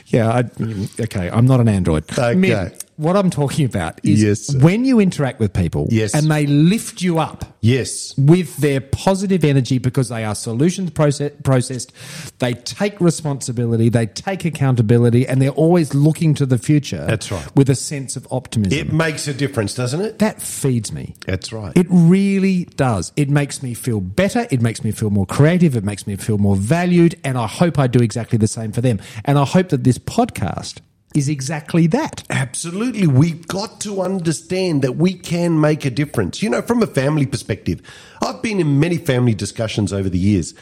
yeah. 0.06 0.30
I, 0.30 1.02
okay, 1.02 1.30
I'm 1.30 1.46
not 1.46 1.60
an 1.60 1.68
android. 1.68 2.10
Okay. 2.10 2.34
Mim, 2.34 2.72
what 2.96 3.16
I'm 3.16 3.30
talking 3.30 3.64
about 3.66 4.00
is 4.04 4.22
Yes, 4.22 4.54
when 4.54 4.84
you 4.84 5.00
interact 5.00 5.40
with 5.40 5.52
people 5.52 5.88
Yes. 5.90 6.14
and 6.14 6.30
they 6.30 6.46
lift 6.46 7.02
you 7.02 7.18
up 7.18 7.56
Yes. 7.60 8.14
with 8.16 8.56
their 8.58 8.80
positive 8.80 9.44
energy 9.44 9.78
because 9.78 10.08
they 10.10 10.24
are 10.24 10.34
solutions 10.34 10.90
process, 10.90 11.32
processed, 11.42 11.92
they 12.38 12.52
take 12.54 13.00
responsibility, 13.00 13.88
they 13.88 14.06
take 14.06 14.44
accountability, 14.44 15.26
and 15.26 15.40
they're 15.42 15.50
always 15.50 15.94
looking 15.94 16.34
to 16.34 16.46
the 16.46 16.58
future. 16.58 17.04
That's 17.06 17.30
right. 17.32 17.44
With 17.56 17.68
a 17.70 17.74
sense 17.74 18.16
of 18.16 18.28
optimism. 18.30 18.78
It 18.78 18.92
makes 18.92 19.26
a 19.28 19.34
difference, 19.34 19.74
doesn't 19.74 20.00
it? 20.00 20.18
that 20.18 20.40
feeds 20.40 20.92
me. 20.92 21.14
That's 21.26 21.52
right. 21.52 21.76
It 21.76 21.86
really 21.90 22.64
does. 22.76 23.12
It 23.16 23.28
makes 23.30 23.62
me 23.62 23.74
feel 23.74 24.00
better. 24.00 24.46
It 24.50 24.60
makes 24.62 24.84
me 24.84 24.90
feel 24.92 25.10
more 25.10 25.26
creative. 25.26 25.76
It 25.76 25.84
makes 25.84 26.06
me 26.06 26.16
feel 26.16 26.38
more 26.38 26.56
valued. 26.56 27.16
And 27.24 27.36
I 27.38 27.46
hope 27.46 27.78
I 27.78 27.86
do 27.86 28.00
exactly 28.00 28.38
the 28.38 28.46
same 28.48 28.72
for 28.72 28.80
them. 28.80 29.00
And 29.24 29.38
I 29.38 29.44
hope 29.44 29.70
that 29.70 29.84
this 29.84 29.98
podcast 29.98 30.78
is 31.14 31.28
exactly 31.28 31.86
that. 31.86 32.24
Absolutely. 32.28 33.06
We've 33.06 33.46
got 33.46 33.80
to 33.82 34.02
understand 34.02 34.82
that 34.82 34.96
we 34.96 35.14
can 35.14 35.60
make 35.60 35.84
a 35.84 35.90
difference. 35.90 36.42
You 36.42 36.50
know, 36.50 36.60
from 36.60 36.82
a 36.82 36.86
family 36.86 37.24
perspective, 37.24 37.80
I've 38.20 38.42
been 38.42 38.60
in 38.60 38.80
many 38.80 38.98
family 38.98 39.34
discussions 39.34 39.92
over 39.92 40.10
the 40.10 40.18
years 40.18 40.54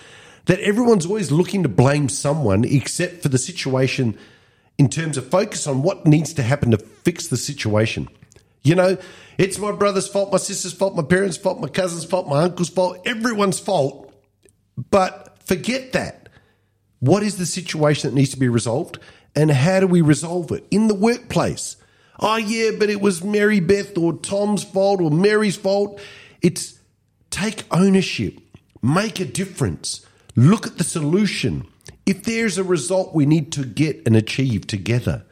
that 0.46 0.60
everyone's 0.60 1.06
always 1.06 1.32
looking 1.32 1.62
to 1.62 1.68
blame 1.68 2.08
someone 2.08 2.64
except 2.64 3.22
for 3.22 3.28
the 3.28 3.38
situation 3.38 4.18
in 4.76 4.88
terms 4.88 5.16
of 5.16 5.28
focus 5.28 5.66
on 5.66 5.82
what 5.82 6.06
needs 6.06 6.34
to 6.34 6.42
happen 6.42 6.72
to 6.72 6.78
fix 6.78 7.28
the 7.28 7.36
situation. 7.36 8.08
You 8.62 8.74
know, 8.74 8.96
it's 9.38 9.58
my 9.58 9.72
brother's 9.72 10.08
fault, 10.08 10.32
my 10.32 10.38
sister's 10.38 10.72
fault, 10.72 10.94
my 10.94 11.02
parents' 11.02 11.36
fault, 11.36 11.60
my 11.60 11.68
cousin's 11.68 12.04
fault, 12.04 12.28
my 12.28 12.42
uncle's 12.42 12.68
fault, 12.68 12.98
everyone's 13.06 13.58
fault. 13.58 14.12
But 14.90 15.38
forget 15.44 15.92
that. 15.92 16.28
What 17.00 17.22
is 17.22 17.36
the 17.36 17.46
situation 17.46 18.08
that 18.08 18.14
needs 18.14 18.30
to 18.30 18.38
be 18.38 18.48
resolved? 18.48 18.98
And 19.34 19.50
how 19.50 19.80
do 19.80 19.86
we 19.86 20.00
resolve 20.00 20.52
it? 20.52 20.66
In 20.70 20.88
the 20.88 20.94
workplace. 20.94 21.76
Oh, 22.20 22.36
yeah, 22.36 22.72
but 22.78 22.90
it 22.90 23.00
was 23.00 23.24
Mary 23.24 23.60
Beth 23.60 23.96
or 23.96 24.14
Tom's 24.14 24.62
fault 24.62 25.00
or 25.00 25.10
Mary's 25.10 25.56
fault. 25.56 26.00
It's 26.42 26.78
take 27.30 27.64
ownership, 27.70 28.38
make 28.82 29.18
a 29.18 29.24
difference, 29.24 30.04
look 30.36 30.66
at 30.66 30.78
the 30.78 30.84
solution. 30.84 31.66
If 32.04 32.24
there's 32.24 32.58
a 32.58 32.64
result 32.64 33.14
we 33.14 33.26
need 33.26 33.52
to 33.52 33.64
get 33.64 34.02
and 34.06 34.14
achieve 34.14 34.66
together, 34.66 35.24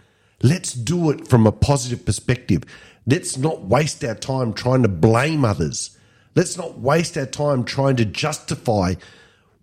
let's 0.43 0.73
do 0.73 1.11
it 1.11 1.29
from 1.29 1.47
a 1.47 1.53
positive 1.53 2.07
perspective. 2.07 2.65
Let's 3.07 3.37
not 3.37 3.65
waste 3.65 4.03
our 4.05 4.15
time 4.15 4.53
trying 4.53 4.83
to 4.83 4.89
blame 4.89 5.45
others. 5.45 5.97
Let's 6.35 6.57
not 6.57 6.79
waste 6.79 7.19
our 7.19 7.27
time 7.27 7.65
trying 7.65 7.97
to 7.97 8.05
justify 8.05 8.95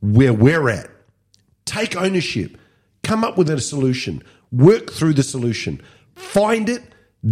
where 0.02 0.34
we're 0.34 0.70
at 0.70 0.90
take 1.68 1.96
ownership, 1.96 2.58
come 3.08 3.24
up 3.24 3.38
with 3.38 3.50
a 3.50 3.60
solution, 3.62 4.22
work 4.52 4.92
through 4.92 5.14
the 5.14 5.24
solution, 5.24 5.82
find 6.16 6.68
it, 6.68 6.84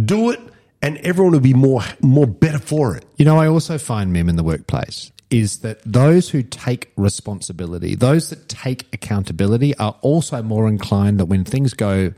do 0.04 0.30
it, 0.30 0.40
and 0.80 0.96
everyone 0.98 1.32
will 1.32 1.40
be 1.40 1.54
more 1.54 1.82
more 2.00 2.26
better 2.26 2.58
for 2.58 2.96
it. 2.96 3.04
You 3.16 3.24
know, 3.24 3.38
I 3.38 3.46
also 3.46 3.76
find, 3.78 4.12
Mim 4.12 4.28
in 4.28 4.36
the 4.36 4.42
workplace 4.42 5.12
is 5.28 5.58
that 5.58 5.80
those 5.84 6.30
who 6.30 6.42
take 6.42 6.92
responsibility, 6.96 7.94
those 7.94 8.30
that 8.30 8.48
take 8.48 8.86
accountability, 8.92 9.76
are 9.76 9.96
also 10.00 10.42
more 10.42 10.68
inclined 10.68 11.18
that 11.20 11.26
when 11.26 11.44
things 11.44 11.74
go 11.74 12.12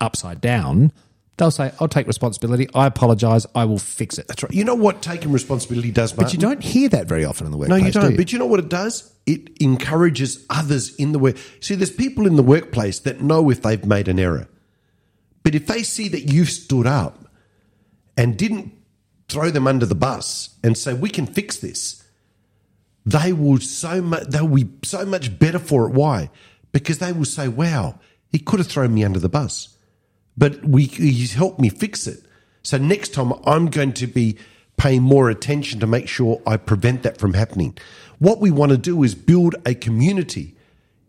upside 0.00 0.40
down, 0.40 0.92
they'll 1.40 1.50
say, 1.50 1.72
I'll 1.80 1.88
take 1.88 2.06
responsibility. 2.06 2.68
I 2.74 2.86
apologize. 2.86 3.46
I 3.54 3.64
will 3.64 3.78
fix 3.78 4.18
it. 4.18 4.28
That's 4.28 4.42
right. 4.42 4.52
You 4.52 4.64
know 4.64 4.74
what 4.74 5.02
taking 5.02 5.32
responsibility 5.32 5.90
does, 5.90 6.12
But 6.12 6.32
you 6.32 6.38
don't 6.38 6.62
hear 6.62 6.88
that 6.90 7.08
very 7.08 7.24
often 7.24 7.46
in 7.46 7.50
the 7.50 7.58
workplace. 7.58 7.80
No, 7.80 7.86
you 7.86 7.92
do 7.92 8.00
don't. 8.00 8.16
But 8.16 8.32
you 8.32 8.38
know 8.38 8.46
what 8.46 8.60
it 8.60 8.68
does? 8.68 9.12
It 9.26 9.50
encourages 9.60 10.44
others 10.50 10.94
in 10.96 11.12
the 11.12 11.18
work. 11.18 11.36
See, 11.60 11.74
there's 11.74 11.90
people 11.90 12.26
in 12.26 12.36
the 12.36 12.42
workplace 12.42 13.00
that 13.00 13.20
know 13.20 13.50
if 13.50 13.62
they've 13.62 13.84
made 13.84 14.06
an 14.06 14.20
error. 14.20 14.48
But 15.42 15.54
if 15.54 15.66
they 15.66 15.82
see 15.82 16.08
that 16.08 16.32
you've 16.32 16.50
stood 16.50 16.86
up 16.86 17.26
and 18.16 18.36
didn't 18.36 18.72
throw 19.28 19.50
them 19.50 19.66
under 19.66 19.86
the 19.86 19.94
bus 19.94 20.56
and 20.62 20.76
say, 20.76 20.92
we 20.92 21.08
can 21.08 21.26
fix 21.26 21.56
this, 21.56 22.04
they 23.06 23.32
will 23.32 23.58
so 23.58 24.02
much 24.02 24.24
they'll 24.24 24.46
be 24.46 24.68
so 24.82 25.06
much 25.06 25.38
better 25.38 25.58
for 25.58 25.86
it. 25.86 25.92
Why? 25.92 26.30
Because 26.72 26.98
they 26.98 27.12
will 27.12 27.24
say, 27.24 27.48
Wow, 27.48 27.98
he 28.30 28.38
could 28.38 28.58
have 28.60 28.68
thrown 28.68 28.92
me 28.94 29.04
under 29.04 29.18
the 29.18 29.28
bus. 29.28 29.76
But 30.40 30.64
we 30.64 30.84
he's 30.84 31.34
helped 31.34 31.60
me 31.60 31.68
fix 31.68 32.06
it. 32.06 32.24
So 32.62 32.78
next 32.78 33.12
time 33.12 33.32
I'm 33.44 33.66
going 33.66 33.92
to 33.92 34.06
be 34.06 34.38
paying 34.76 35.02
more 35.02 35.28
attention 35.28 35.80
to 35.80 35.86
make 35.86 36.08
sure 36.08 36.40
I 36.46 36.56
prevent 36.56 37.02
that 37.02 37.18
from 37.18 37.34
happening. 37.34 37.76
What 38.18 38.40
we 38.40 38.50
want 38.50 38.72
to 38.72 38.78
do 38.78 39.02
is 39.02 39.14
build 39.14 39.54
a 39.66 39.74
community, 39.74 40.56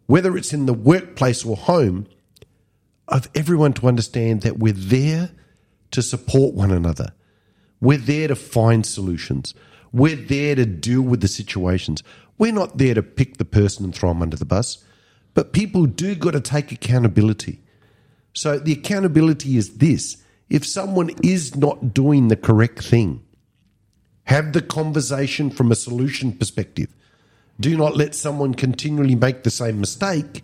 whether 0.06 0.36
it's 0.36 0.52
in 0.52 0.66
the 0.66 0.74
workplace 0.74 1.46
or 1.46 1.56
home, 1.56 2.08
of 3.08 3.30
everyone 3.34 3.74
to 3.74 3.88
understand 3.88 4.42
that 4.42 4.60
we're 4.60 4.74
there 4.74 5.32
to 5.92 6.02
support 6.02 6.54
one 6.54 6.72
another. 6.72 7.14
We're 7.80 7.98
there 7.98 8.28
to 8.28 8.36
find 8.36 8.86
solutions. 8.86 9.54
We're 9.94 10.16
there 10.16 10.56
to 10.56 10.66
deal 10.66 11.04
with 11.04 11.22
the 11.22 11.28
situations. 11.30 12.04
We're 12.38 12.54
not 12.54 12.78
there 12.78 12.96
to 12.96 13.04
pick 13.04 13.38
the 13.38 13.46
person 13.46 13.86
and 13.86 13.96
throw 13.96 14.10
them 14.10 14.22
under 14.22 14.38
the 14.38 14.46
bus. 14.46 14.84
but 15.34 15.54
people 15.54 15.86
do 15.86 16.16
got 16.16 16.32
to 16.32 16.42
take 16.42 16.72
accountability. 16.72 17.62
So 18.34 18.58
the 18.60 18.74
accountability 18.74 19.58
is 19.58 19.78
this 19.78 20.18
if 20.50 20.66
someone 20.66 21.12
is 21.24 21.56
not 21.56 21.94
doing 21.94 22.28
the 22.28 22.36
correct 22.36 22.84
thing, 22.84 23.22
have 24.24 24.54
the 24.54 24.62
conversation 24.62 25.50
from 25.50 25.72
a 25.72 25.76
solution 25.76 26.32
perspective. 26.34 26.94
Do 27.60 27.78
not 27.78 27.96
let 27.96 28.16
someone 28.16 28.54
continually 28.54 29.16
make 29.16 29.44
the 29.44 29.50
same 29.52 29.80
mistake, 29.80 30.44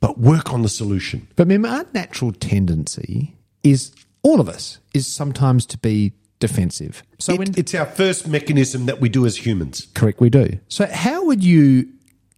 but 0.00 0.18
work 0.18 0.52
on 0.52 0.62
the 0.62 0.68
solution. 0.68 1.28
But 1.36 1.44
remember, 1.48 1.68
our 1.68 1.86
natural 1.92 2.32
tendency 2.32 3.36
is 3.62 3.92
all 4.22 4.40
of 4.40 4.48
us 4.48 4.78
is 4.94 5.06
sometimes 5.06 5.66
to 5.66 5.78
be 5.78 6.12
defensive. 6.40 7.02
So 7.18 7.32
It- 7.34 7.38
when 7.38 7.54
it's 7.56 7.74
our 7.74 7.86
first 7.86 8.26
mechanism 8.28 8.86
that 8.86 9.00
we 9.00 9.08
do 9.08 9.26
as 9.26 9.44
humans. 9.44 9.86
correct, 9.94 10.20
we 10.20 10.30
do. 10.30 10.58
So 10.68 10.86
how 10.86 11.24
would 11.26 11.42
you 11.44 11.88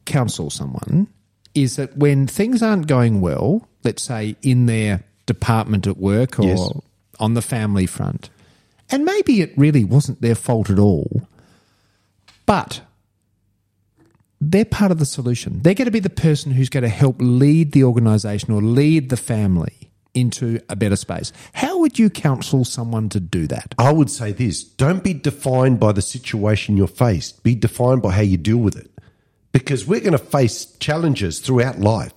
counsel 0.06 0.50
someone? 0.50 1.06
Is 1.54 1.76
that 1.76 1.96
when 1.96 2.26
things 2.26 2.62
aren't 2.62 2.86
going 2.86 3.20
well, 3.20 3.68
let's 3.84 4.02
say 4.02 4.36
in 4.42 4.66
their 4.66 5.02
department 5.26 5.86
at 5.86 5.96
work 5.96 6.38
or 6.38 6.44
Yes. 6.46 6.70
on 7.18 7.34
the 7.34 7.42
family 7.42 7.86
front, 7.86 8.30
and 8.90 9.04
maybe 9.04 9.40
it 9.40 9.52
really 9.56 9.84
wasn't 9.84 10.20
their 10.20 10.34
fault 10.34 10.70
at 10.70 10.78
all, 10.78 11.26
but 12.46 12.82
they're 14.40 14.64
part 14.64 14.90
of 14.90 14.98
the 14.98 15.06
solution. 15.06 15.60
They're 15.62 15.74
going 15.74 15.86
to 15.86 15.90
be 15.92 16.00
the 16.00 16.08
person 16.10 16.52
who's 16.52 16.68
going 16.70 16.82
to 16.82 16.88
help 16.88 17.16
lead 17.18 17.72
the 17.72 17.84
organization 17.84 18.52
or 18.52 18.62
lead 18.62 19.10
the 19.10 19.16
family 19.16 19.90
into 20.14 20.60
a 20.68 20.74
better 20.74 20.96
space. 20.96 21.32
How 21.52 21.78
would 21.78 21.98
you 21.98 22.10
counsel 22.10 22.64
someone 22.64 23.08
to 23.10 23.20
do 23.20 23.46
that? 23.48 23.74
I 23.78 23.92
would 23.92 24.10
say 24.10 24.32
this 24.32 24.64
don't 24.64 25.04
be 25.04 25.14
defined 25.14 25.78
by 25.78 25.92
the 25.92 26.02
situation 26.02 26.76
you're 26.76 26.88
faced, 26.88 27.42
be 27.42 27.54
defined 27.54 28.02
by 28.02 28.12
how 28.12 28.22
you 28.22 28.36
deal 28.36 28.56
with 28.56 28.76
it. 28.76 28.89
Because 29.52 29.86
we're 29.86 30.00
going 30.00 30.12
to 30.12 30.18
face 30.18 30.66
challenges 30.78 31.40
throughout 31.40 31.80
life. 31.80 32.14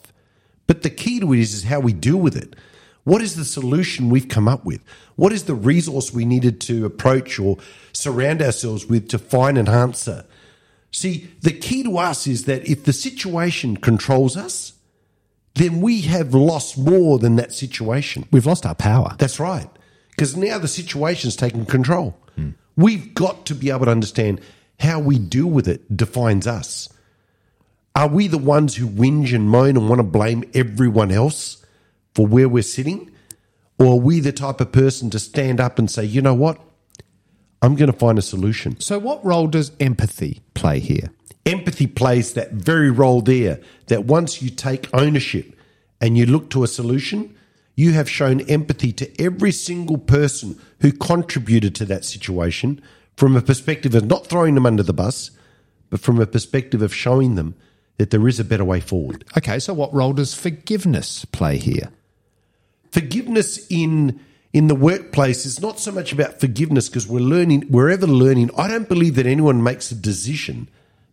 But 0.67 0.83
the 0.83 0.89
key 0.89 1.19
to 1.19 1.33
it 1.33 1.39
is, 1.39 1.53
is 1.53 1.63
how 1.63 1.79
we 1.79 1.93
deal 1.93 2.17
with 2.17 2.35
it. 2.35 2.55
What 3.03 3.21
is 3.21 3.35
the 3.35 3.45
solution 3.45 4.09
we've 4.09 4.29
come 4.29 4.47
up 4.47 4.63
with? 4.63 4.81
What 5.15 5.33
is 5.33 5.43
the 5.43 5.55
resource 5.55 6.13
we 6.13 6.25
needed 6.25 6.61
to 6.61 6.85
approach 6.85 7.37
or 7.37 7.57
surround 7.91 8.41
ourselves 8.41 8.85
with 8.85 9.09
to 9.09 9.19
find 9.19 9.57
an 9.57 9.67
answer? 9.67 10.25
See, 10.91 11.29
the 11.41 11.51
key 11.51 11.83
to 11.83 11.97
us 11.97 12.27
is 12.27 12.45
that 12.45 12.67
if 12.67 12.85
the 12.85 12.93
situation 12.93 13.77
controls 13.77 14.37
us, 14.37 14.73
then 15.55 15.81
we 15.81 16.01
have 16.01 16.33
lost 16.33 16.77
more 16.77 17.19
than 17.19 17.35
that 17.35 17.51
situation. 17.51 18.25
We've 18.31 18.45
lost 18.45 18.65
our 18.65 18.75
power. 18.75 19.15
That's 19.17 19.39
right. 19.39 19.69
Because 20.11 20.37
now 20.37 20.59
the 20.59 20.67
situation's 20.67 21.35
taking 21.35 21.65
control. 21.65 22.17
Hmm. 22.35 22.51
We've 22.75 23.13
got 23.13 23.45
to 23.47 23.55
be 23.55 23.69
able 23.69 23.85
to 23.85 23.91
understand 23.91 24.41
how 24.79 24.99
we 24.99 25.19
deal 25.19 25.47
with 25.47 25.67
it 25.67 25.95
defines 25.95 26.47
us. 26.47 26.89
Are 27.95 28.07
we 28.07 28.27
the 28.27 28.39
ones 28.39 28.75
who 28.75 28.87
whinge 28.87 29.35
and 29.35 29.47
moan 29.49 29.77
and 29.77 29.87
want 29.87 29.99
to 29.99 30.03
blame 30.03 30.43
everyone 30.55 31.11
else 31.11 31.63
for 32.15 32.25
where 32.25 32.49
we're 32.49 32.63
sitting? 32.63 33.11
Or 33.77 33.93
are 33.93 33.99
we 33.99 34.19
the 34.19 34.31
type 34.31 34.59
of 34.61 34.71
person 34.71 35.09
to 35.11 35.19
stand 35.19 35.59
up 35.59 35.77
and 35.77 35.89
say, 35.89 36.03
you 36.03 36.21
know 36.21 36.33
what? 36.33 36.59
I'm 37.61 37.75
going 37.75 37.91
to 37.91 37.97
find 37.97 38.17
a 38.17 38.23
solution. 38.23 38.79
So, 38.79 38.99
what 38.99 39.23
role 39.23 39.47
does 39.47 39.71
empathy 39.79 40.41
play 40.53 40.79
here? 40.79 41.11
Empathy 41.45 41.87
plays 41.87 42.33
that 42.33 42.51
very 42.51 42.89
role 42.89 43.21
there 43.21 43.59
that 43.87 44.05
once 44.05 44.41
you 44.41 44.49
take 44.49 44.93
ownership 44.93 45.55
and 46.01 46.17
you 46.17 46.25
look 46.25 46.49
to 46.49 46.63
a 46.63 46.67
solution, 46.67 47.35
you 47.75 47.93
have 47.93 48.09
shown 48.09 48.41
empathy 48.41 48.91
to 48.93 49.21
every 49.21 49.51
single 49.51 49.97
person 49.97 50.59
who 50.81 50.91
contributed 50.91 51.73
to 51.75 51.85
that 51.85 52.05
situation 52.05 52.81
from 53.15 53.35
a 53.35 53.41
perspective 53.41 53.95
of 53.95 54.05
not 54.05 54.27
throwing 54.27 54.55
them 54.55 54.65
under 54.65 54.83
the 54.83 54.93
bus, 54.93 55.31
but 55.89 55.99
from 55.99 56.19
a 56.19 56.25
perspective 56.25 56.81
of 56.81 56.93
showing 56.93 57.35
them 57.35 57.55
that 57.97 58.09
there 58.11 58.27
is 58.27 58.39
a 58.39 58.43
better 58.43 58.65
way 58.65 58.79
forward. 58.79 59.23
Okay, 59.37 59.59
so 59.59 59.73
what 59.73 59.93
role 59.93 60.13
does 60.13 60.33
forgiveness 60.33 61.25
play 61.25 61.57
here? 61.57 61.89
Forgiveness 62.91 63.65
in 63.69 64.19
in 64.51 64.67
the 64.67 64.75
workplace 64.75 65.47
is 65.47 65.59
not 65.59 65.79
so 65.79 65.91
much 65.91 66.13
about 66.13 66.39
forgiveness 66.39 66.87
because 66.87 67.07
we're 67.07 67.19
learning 67.19 67.65
we're 67.69 67.89
ever 67.89 68.07
learning. 68.07 68.51
I 68.57 68.67
don't 68.67 68.87
believe 68.87 69.15
that 69.15 69.25
anyone 69.25 69.63
makes 69.63 69.91
a 69.91 69.95
decision 69.95 70.67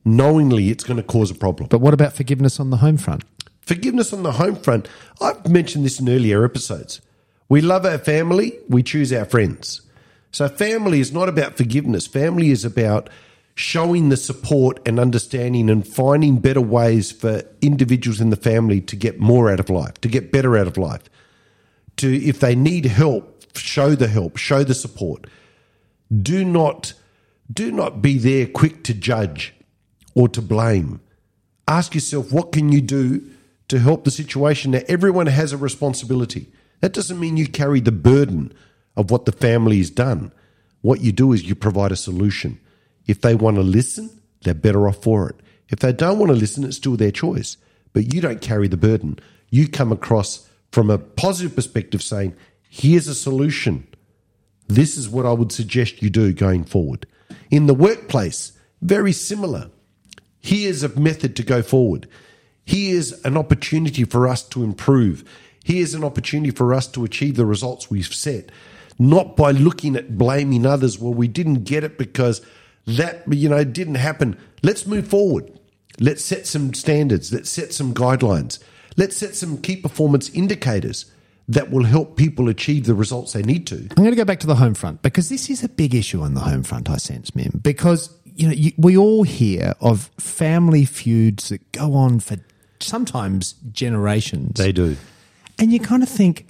knowingly 0.05 0.71
it's 0.71 0.85
going 0.85 0.97
to 0.97 1.03
cause 1.03 1.31
a 1.31 1.35
problem. 1.35 1.69
But 1.69 1.81
what 1.81 1.95
about 1.95 2.13
forgiveness 2.13 2.61
on 2.61 2.71
the 2.71 2.79
home 2.79 2.97
front? 2.97 3.25
Forgiveness 3.61 4.13
on 4.13 4.23
the 4.23 4.33
home 4.33 4.57
front. 4.57 4.89
I've 5.21 5.49
mentioned 5.49 5.85
this 5.85 6.01
in 6.01 6.09
earlier 6.09 6.45
episodes. 6.45 7.01
We 7.49 7.61
love 7.61 7.85
our 7.85 7.99
family, 7.99 8.59
we 8.69 8.83
choose 8.83 9.13
our 9.13 9.25
friends. 9.25 9.83
So, 10.33 10.49
family 10.49 11.01
is 11.01 11.13
not 11.13 11.29
about 11.29 11.57
forgiveness. 11.57 12.07
Family 12.07 12.51
is 12.51 12.65
about 12.65 13.11
showing 13.54 14.09
the 14.09 14.16
support 14.16 14.80
and 14.87 14.99
understanding 14.99 15.69
and 15.69 15.87
finding 15.87 16.38
better 16.38 16.61
ways 16.61 17.12
for 17.12 17.42
individuals 17.61 18.21
in 18.21 18.30
the 18.30 18.37
family 18.37 18.80
to 18.80 18.97
get 18.97 19.21
more 19.21 19.50
out 19.50 19.61
of 19.61 19.69
life, 19.69 20.00
to 20.00 20.09
get 20.09 20.33
better 20.33 20.57
out 20.57 20.66
of 20.66 20.78
life. 20.78 21.02
To, 21.97 22.14
if 22.14 22.40
they 22.40 22.54
need 22.54 22.87
help, 22.87 23.45
show 23.54 23.95
the 23.95 24.09
help, 24.09 24.37
show 24.37 24.64
the 24.64 24.75
support. 24.75 25.26
Do 26.11 26.45
not, 26.45 26.95
do 27.52 27.71
not 27.71 28.00
be 28.00 28.19
there 28.19 28.47
quick 28.47 28.83
to 28.85 28.95
judge 28.95 29.54
or 30.14 30.28
to 30.28 30.42
blame 30.42 31.00
ask 31.71 31.95
yourself 31.95 32.33
what 32.33 32.52
can 32.52 32.71
you 32.73 32.80
do 32.80 33.23
to 33.69 33.78
help 33.78 34.04
the 34.04 34.11
situation 34.11 34.73
now 34.73 34.80
everyone 34.88 35.26
has 35.26 35.52
a 35.52 35.57
responsibility 35.57 36.52
that 36.80 36.92
doesn't 36.92 37.21
mean 37.21 37.37
you 37.37 37.47
carry 37.47 37.80
the 37.80 37.92
burden 37.92 38.52
of 38.97 39.11
what 39.11 39.25
the 39.25 39.33
family 39.33 39.78
has 39.78 39.90
done 39.90 40.33
what 40.83 41.00
you 41.00 41.12
do 41.12 41.33
is 41.33 41.45
you 41.45 41.54
provide 41.54 41.92
a 41.92 41.97
solution 41.97 42.59
if 43.07 43.21
they 43.21 43.35
want 43.35 43.57
to 43.57 43.62
listen 43.62 44.11
they're 44.42 44.54
better 44.54 44.88
off 44.88 45.02
for 45.02 45.28
it 45.28 45.37
if 45.69 45.78
they 45.80 45.92
don't 45.92 46.19
want 46.19 46.30
to 46.30 46.37
listen 46.37 46.64
it's 46.64 46.76
still 46.76 46.97
their 46.97 47.11
choice 47.11 47.57
but 47.92 48.14
you 48.14 48.21
don't 48.21 48.40
carry 48.40 48.69
the 48.69 48.76
burden 48.76 49.19
you 49.50 49.69
come 49.69 49.92
across 49.92 50.49
from 50.73 50.90
a 50.90 50.99
positive 50.99 51.54
perspective 51.54 52.02
saying 52.02 52.35
here's 52.69 53.09
a 53.09 53.14
solution 53.14 53.87
this 54.71 54.97
is 54.97 55.09
what 55.09 55.26
I 55.26 55.33
would 55.33 55.50
suggest 55.50 56.00
you 56.00 56.11
do 56.11 56.33
going 56.33 56.62
forward. 56.62 57.04
In 57.50 57.66
the 57.66 57.75
workplace, 57.75 58.52
very 58.80 59.12
similar. 59.12 59.69
Here's 60.38 60.85
a 60.85 60.88
method 61.00 61.35
to 61.37 61.42
go 61.42 61.61
forward. 61.61 62.09
Here's 62.64 63.12
an 63.25 63.37
opportunity 63.37 64.04
for 64.04 64.28
us 64.28 64.45
to 64.50 64.62
improve. 64.62 65.25
Here's 65.64 65.92
an 65.92 66.04
opportunity 66.04 66.52
for 66.52 66.73
us 66.73 66.87
to 66.92 67.04
achieve 67.04 67.35
the 67.35 67.47
results 67.47 67.90
we've 67.90 68.14
set. 68.14 68.52
Not 68.97 69.37
by 69.37 69.50
looking 69.50 69.97
at 69.97 70.16
blaming 70.16 70.64
others. 70.64 71.00
Well, 71.00 71.14
we 71.14 71.26
didn't 71.26 71.64
get 71.64 71.83
it 71.83 71.99
because 71.99 72.40
that, 72.87 73.23
you 73.33 73.49
know, 73.49 73.65
didn't 73.65 73.97
happen. 73.97 74.39
Let's 74.63 74.87
move 74.87 75.09
forward. 75.09 75.53
Let's 75.99 76.25
set 76.25 76.47
some 76.47 76.75
standards. 76.75 77.33
Let's 77.33 77.51
set 77.51 77.73
some 77.73 77.95
guidelines. 77.95 78.59
Let's 78.97 79.17
set 79.17 79.35
some 79.35 79.59
key 79.59 79.77
performance 79.77 80.31
indicators 80.31 81.11
that 81.49 81.71
will 81.71 81.85
help 81.85 82.17
people 82.17 82.49
achieve 82.49 82.87
the 82.87 82.95
results 82.95 83.33
they 83.33 83.43
need 83.43 83.67
to. 83.67 83.77
I'm 83.77 83.97
going 83.97 84.11
to 84.11 84.17
go 84.17 84.25
back 84.25 84.41
to 84.41 84.47
the 84.47 84.55
home 84.55 84.75
front 84.75 85.03
because 85.03 85.29
this 85.29 85.51
is 85.51 85.65
a 85.65 85.69
big 85.69 85.95
issue 85.95 86.23
on 86.23 86.35
the 86.35 86.41
home 86.41 86.63
front, 86.63 86.89
I 86.89 86.97
sense, 86.97 87.35
Mim. 87.35 87.61
Because, 87.63 88.17
you 88.25 88.47
know, 88.47 88.55
you, 88.55 88.73
we 88.79 88.97
all 88.97 89.25
hear 89.25 89.75
of 89.81 90.11
family 90.19 90.85
feuds 90.85 91.49
that 91.49 91.73
go 91.73 91.95
on 91.95 92.21
for 92.21 92.37
sometimes 92.79 93.55
generations. 93.73 94.59
They 94.59 94.73
do. 94.73 94.97
And 95.59 95.73
you 95.73 95.81
kind 95.81 96.03
of 96.03 96.09
think, 96.09 96.47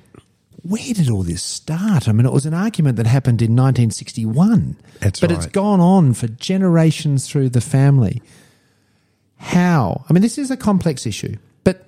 where 0.62 0.95
did 0.95 1.09
all 1.09 1.23
this 1.23 1.43
start? 1.43 2.09
I 2.09 2.12
mean, 2.12 2.26
it 2.26 2.33
was 2.33 2.47
an 2.47 2.55
argument 2.55 2.97
that 2.97 3.07
happened 3.07 3.40
in 3.40 3.52
1961. 3.52 4.76
That's 5.00 5.21
but 5.21 5.31
it's 5.31 5.47
gone 5.47 5.81
on 5.81 6.14
for 6.14 6.29
generations 6.29 7.29
through 7.29 7.50
the 7.50 7.61
family. 7.61 8.23
How? 9.37 10.05
I 10.09 10.12
mean, 10.12 10.23
this 10.23 10.38
is 10.38 10.50
a 10.50 10.57
complex 10.57 11.07
issue, 11.07 11.37
but 11.64 11.87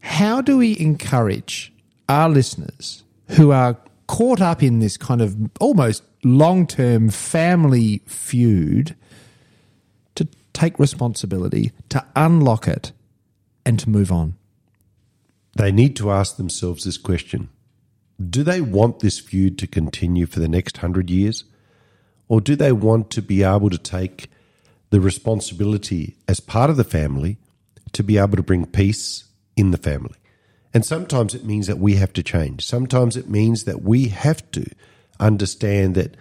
how 0.00 0.40
do 0.40 0.58
we 0.58 0.78
encourage 0.78 1.72
our 2.08 2.28
listeners 2.28 3.04
who 3.28 3.52
are 3.52 3.76
caught 4.08 4.40
up 4.40 4.62
in 4.62 4.80
this 4.80 4.96
kind 4.96 5.20
of 5.20 5.36
almost 5.60 6.02
long 6.24 6.66
term 6.66 7.10
family 7.10 8.02
feud 8.06 8.96
to 10.16 10.26
take 10.52 10.78
responsibility, 10.78 11.70
to 11.90 12.04
unlock 12.16 12.66
it, 12.66 12.92
and 13.64 13.78
to 13.78 13.88
move 13.88 14.10
on? 14.10 14.34
They 15.56 15.70
need 15.70 15.96
to 15.96 16.10
ask 16.10 16.36
themselves 16.36 16.84
this 16.84 16.96
question 16.96 17.50
Do 18.28 18.42
they 18.42 18.60
want 18.60 19.00
this 19.00 19.18
feud 19.18 19.58
to 19.58 19.66
continue 19.66 20.26
for 20.26 20.40
the 20.40 20.48
next 20.48 20.78
hundred 20.78 21.08
years? 21.08 21.44
Or 22.28 22.40
do 22.40 22.54
they 22.54 22.72
want 22.72 23.10
to 23.10 23.22
be 23.22 23.42
able 23.42 23.70
to 23.70 23.78
take 23.78 24.30
the 24.90 25.00
responsibility 25.00 26.16
as 26.28 26.38
part 26.38 26.70
of 26.70 26.76
the 26.76 26.84
family 26.84 27.38
to 27.92 28.02
be 28.02 28.18
able 28.18 28.36
to 28.36 28.42
bring 28.42 28.66
peace 28.66 29.24
in 29.56 29.70
the 29.70 29.78
family? 29.78 30.16
And 30.72 30.84
sometimes 30.84 31.34
it 31.34 31.44
means 31.44 31.66
that 31.66 31.78
we 31.78 31.96
have 31.96 32.12
to 32.12 32.22
change. 32.22 32.64
Sometimes 32.64 33.16
it 33.16 33.28
means 33.28 33.64
that 33.64 33.82
we 33.82 34.08
have 34.08 34.48
to 34.52 34.66
understand 35.18 35.94
that 35.96 36.16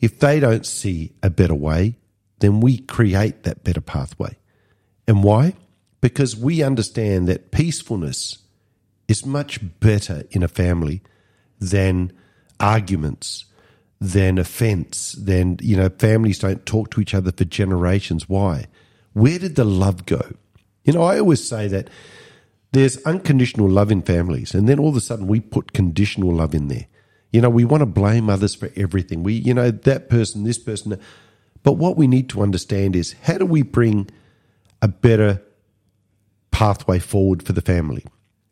if 0.00 0.18
they 0.18 0.40
don't 0.40 0.64
see 0.64 1.12
a 1.22 1.30
better 1.30 1.54
way, 1.54 1.96
then 2.38 2.60
we 2.60 2.78
create 2.78 3.42
that 3.42 3.62
better 3.64 3.80
pathway. 3.80 4.36
And 5.06 5.22
why? 5.22 5.54
Because 6.00 6.36
we 6.36 6.62
understand 6.62 7.28
that 7.28 7.50
peacefulness 7.50 8.38
is 9.08 9.26
much 9.26 9.60
better 9.80 10.24
in 10.30 10.42
a 10.42 10.48
family 10.48 11.02
than 11.70 12.12
arguments, 12.60 13.44
than 14.00 14.38
offense, 14.38 15.12
than, 15.12 15.58
you 15.60 15.76
know, 15.76 15.88
families 15.88 16.40
don't 16.40 16.66
talk 16.66 16.90
to 16.90 17.00
each 17.00 17.14
other 17.14 17.32
for 17.32 17.44
generations. 17.44 18.28
Why? 18.28 18.66
Where 19.12 19.38
did 19.38 19.56
the 19.56 19.64
love 19.64 20.06
go? 20.06 20.22
You 20.84 20.92
know, 20.92 21.02
I 21.02 21.18
always 21.18 21.46
say 21.46 21.68
that 21.68 21.88
there's 22.72 22.96
unconditional 23.04 23.68
love 23.68 23.92
in 23.92 24.02
families, 24.02 24.54
and 24.54 24.68
then 24.68 24.78
all 24.78 24.88
of 24.88 24.96
a 24.96 25.00
sudden 25.00 25.26
we 25.26 25.40
put 25.40 25.72
conditional 25.72 26.32
love 26.32 26.54
in 26.54 26.68
there. 26.68 26.86
You 27.30 27.40
know, 27.40 27.50
we 27.50 27.64
want 27.64 27.82
to 27.82 27.86
blame 27.86 28.28
others 28.28 28.54
for 28.54 28.70
everything. 28.76 29.22
We, 29.22 29.34
you 29.34 29.54
know, 29.54 29.70
that 29.70 30.08
person, 30.08 30.44
this 30.44 30.58
person. 30.58 30.98
But 31.62 31.74
what 31.74 31.96
we 31.96 32.06
need 32.06 32.28
to 32.30 32.42
understand 32.42 32.96
is 32.96 33.14
how 33.22 33.38
do 33.38 33.46
we 33.46 33.62
bring 33.62 34.10
a 34.80 34.88
better 34.88 35.42
pathway 36.50 36.98
forward 36.98 37.42
for 37.42 37.52
the 37.52 37.62
family? 37.62 38.04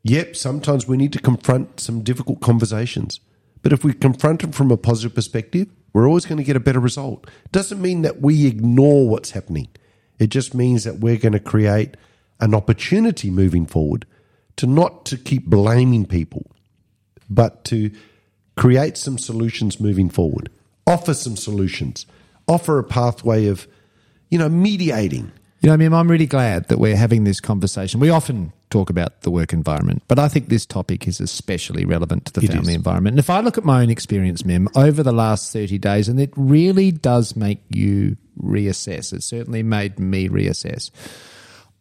Yep, 0.03 0.37
sometimes 0.37 0.89
we 0.89 0.97
need 0.97 1.13
to 1.13 1.21
confront 1.21 1.81
some 1.81 2.03
difficult 2.03 2.41
conversations. 2.41 3.21
But 3.63 3.73
if 3.73 3.85
we 3.85 3.93
confront 3.93 4.41
them 4.41 4.53
from 4.53 4.71
a 4.71 4.77
positive 4.77 5.15
perspective, 5.15 5.69
we're 5.93 6.07
always 6.07 6.25
going 6.25 6.39
to 6.39 6.45
get 6.45 6.57
a 6.57 6.61
better 6.61 6.81
result. 6.81 7.29
It 7.45 7.53
doesn't 7.53 7.83
mean 7.83 8.03
that 8.03 8.21
we 8.21 8.47
ignore 8.47 9.09
what's 9.09 9.33
happening. 9.33 9.69
It 10.19 10.29
just 10.29 10.55
means 10.55 10.85
that 10.85 11.01
we're 11.01 11.19
going 11.19 11.33
to 11.33 11.41
create 11.41 11.97
an 12.41 12.55
opportunity 12.55 13.31
moving 13.31 13.67
forward 13.67 14.07
to 14.57 14.67
not 14.67 15.05
to 15.07 15.17
keep 15.17 15.47
blaming 15.47 16.07
people, 16.07 16.51
but 17.29 17.65
to 17.65 17.91
create 18.57 18.97
some 18.97 19.19
solutions 19.19 19.81
moving 19.81 20.09
forward, 20.09 20.51
offer 20.87 21.15
some 21.15 21.37
solutions, 21.37 22.07
offer 22.49 22.79
a 22.79 22.85
pathway 22.85 23.47
of, 23.47 23.67
you 24.31 24.39
know, 24.39 24.49
mediating. 24.49 25.33
You 25.61 25.69
know, 25.69 25.75
I 25.75 25.77
mean, 25.77 25.93
I'm 25.93 26.11
really 26.11 26.27
glad 26.27 26.69
that 26.69 26.79
we're 26.79 26.97
having 26.97 27.25
this 27.25 27.41
conversation. 27.41 28.01
We 28.01 28.11
often 28.11 28.53
talk 28.71 28.89
about 28.91 29.23
the 29.23 29.31
work 29.31 29.53
environment, 29.53 30.03
but 30.09 30.19
I 30.19 30.29
think 30.29 30.49
this 30.49 30.65
topic 30.65 31.07
is 31.09 31.21
especially 31.21 31.85
relevant 31.85 32.27
to 32.27 32.33
the 32.33 32.45
It 32.47 32.53
family 32.53 32.73
is. 32.73 32.77
environment. 32.77 33.15
And 33.15 33.19
if 33.19 33.29
I 33.29 33.41
look 33.41 33.59
at 33.59 33.65
my 33.65 33.83
own 33.83 33.91
experience, 33.91 34.45
Mim, 34.45 34.69
over 34.75 35.03
the 35.03 35.13
last 35.13 35.53
30 35.53 35.79
days, 35.79 36.09
and 36.09 36.21
it 36.21 36.33
really 36.37 36.91
does 36.93 37.35
make 37.37 37.61
you 37.69 38.17
reassess. 38.41 39.13
It 39.13 39.23
certainly 39.23 39.63
made 39.63 39.99
me 39.99 40.29
reassess. 40.29 40.91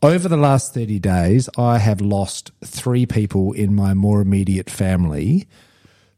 Over 0.01 0.27
the 0.27 0.37
last 0.37 0.73
30 0.73 0.97
days, 0.99 1.49
I 1.57 1.77
have 1.77 2.01
lost 2.01 2.51
three 2.63 3.05
people 3.05 3.51
in 3.53 3.75
my 3.75 3.93
more 3.93 4.21
immediate 4.21 4.69
family 4.69 5.47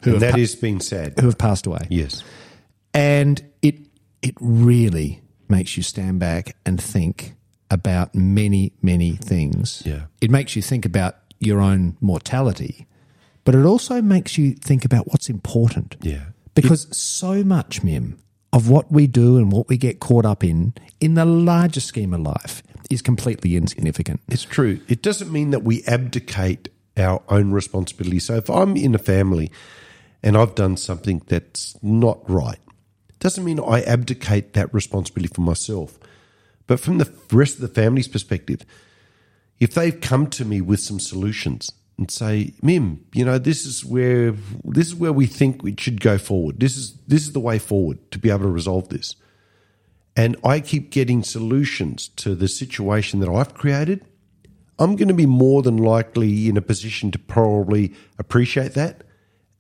who, 0.04 0.20
that 0.20 0.34
pa- 0.34 0.40
is 0.40 0.56
being 0.56 0.80
sad. 0.80 1.20
who 1.20 1.26
have 1.28 1.38
passed 1.38 1.66
away 1.68 1.86
Yes. 1.90 2.24
and 2.94 3.42
it 3.62 3.76
it 4.22 4.36
really 4.40 5.22
makes 5.50 5.76
you 5.78 5.84
stand 5.84 6.20
back 6.20 6.56
and 6.66 6.82
think 6.82 7.34
about 7.72 8.14
many 8.14 8.74
many 8.82 9.12
things 9.16 9.82
Yeah. 9.86 10.04
it 10.22 10.30
makes 10.30 10.56
you 10.56 10.62
think 10.62 10.86
about 10.86 11.16
your 11.40 11.60
own 11.62 11.98
mortality 12.02 12.86
but 13.46 13.56
it 13.56 13.66
also 13.66 14.02
makes 14.02 14.38
you 14.38 14.54
think 14.54 14.86
about 14.86 15.08
what's 15.12 15.30
important 15.30 15.96
Yeah. 16.02 16.26
because 16.54 16.88
so 16.96 17.44
much 17.44 17.82
mim 17.84 18.20
of 18.54 18.70
what 18.70 18.92
we 18.92 19.08
do 19.08 19.38
and 19.38 19.52
what 19.52 19.70
we 19.70 19.78
get 19.78 20.00
caught 20.00 20.26
up 20.26 20.44
in 20.44 20.74
in 21.00 21.14
the 21.16 21.26
larger 21.26 21.80
scheme 21.80 22.14
of 22.14 22.20
life 22.22 22.62
is 22.90 23.02
completely 23.02 23.56
insignificant 23.56 24.20
It's 24.28 24.44
true. 24.44 24.80
It 24.90 25.02
doesn't 25.02 25.32
mean 25.32 25.52
that 25.52 25.64
we 25.64 25.82
abdicate 25.88 26.68
our 26.98 27.22
own 27.30 27.52
responsibility. 27.52 28.20
So 28.20 28.36
if 28.36 28.50
I'm 28.50 28.76
in 28.76 28.94
a 28.94 28.98
family 29.00 29.50
and 30.22 30.36
I've 30.36 30.56
done 30.56 30.76
something 30.76 31.22
that's 31.28 31.78
not 31.82 32.18
right, 32.30 32.60
doesn't 33.20 33.46
mean 33.46 33.60
I 33.62 33.82
abdicate 33.84 34.52
that 34.54 34.74
responsibility 34.74 35.34
for 35.34 35.40
myself. 35.42 35.98
But 36.72 36.80
from 36.80 37.00
the 37.00 37.12
rest 37.34 37.56
of 37.56 37.60
the 37.60 37.68
family's 37.68 38.08
perspective, 38.08 38.62
if 39.60 39.74
they've 39.74 40.00
come 40.00 40.28
to 40.28 40.46
me 40.46 40.62
with 40.62 40.80
some 40.80 41.02
solutions 41.02 41.70
and 41.98 42.10
say, 42.10 42.54
Mim, 42.62 43.04
you 43.12 43.26
know, 43.26 43.38
this 43.38 43.66
is 43.66 43.84
where 43.84 44.32
this 44.64 44.88
is 44.88 44.96
where 44.96 45.12
we 45.12 45.26
think 45.26 45.64
we 45.64 45.76
should 45.78 46.00
go 46.00 46.18
forward. 46.18 46.62
This 46.62 46.78
is 46.78 46.94
this 47.06 47.24
is 47.24 47.34
the 47.34 47.42
way 47.42 47.60
forward 47.60 48.10
to 48.12 48.20
be 48.20 48.30
able 48.30 48.44
to 48.44 48.48
resolve 48.48 48.88
this. 48.88 49.18
And 50.16 50.38
I 50.46 50.62
keep 50.62 50.92
getting 50.92 51.24
solutions 51.24 52.08
to 52.24 52.36
the 52.36 52.48
situation 52.48 53.20
that 53.20 53.28
I've 53.28 53.54
created, 53.54 54.06
I'm 54.80 54.96
going 54.96 55.10
to 55.10 55.14
be 55.14 55.26
more 55.26 55.62
than 55.64 55.76
likely 55.76 56.48
in 56.48 56.56
a 56.56 56.62
position 56.62 57.12
to 57.12 57.20
probably 57.20 57.94
appreciate 58.18 58.76
that 58.76 59.04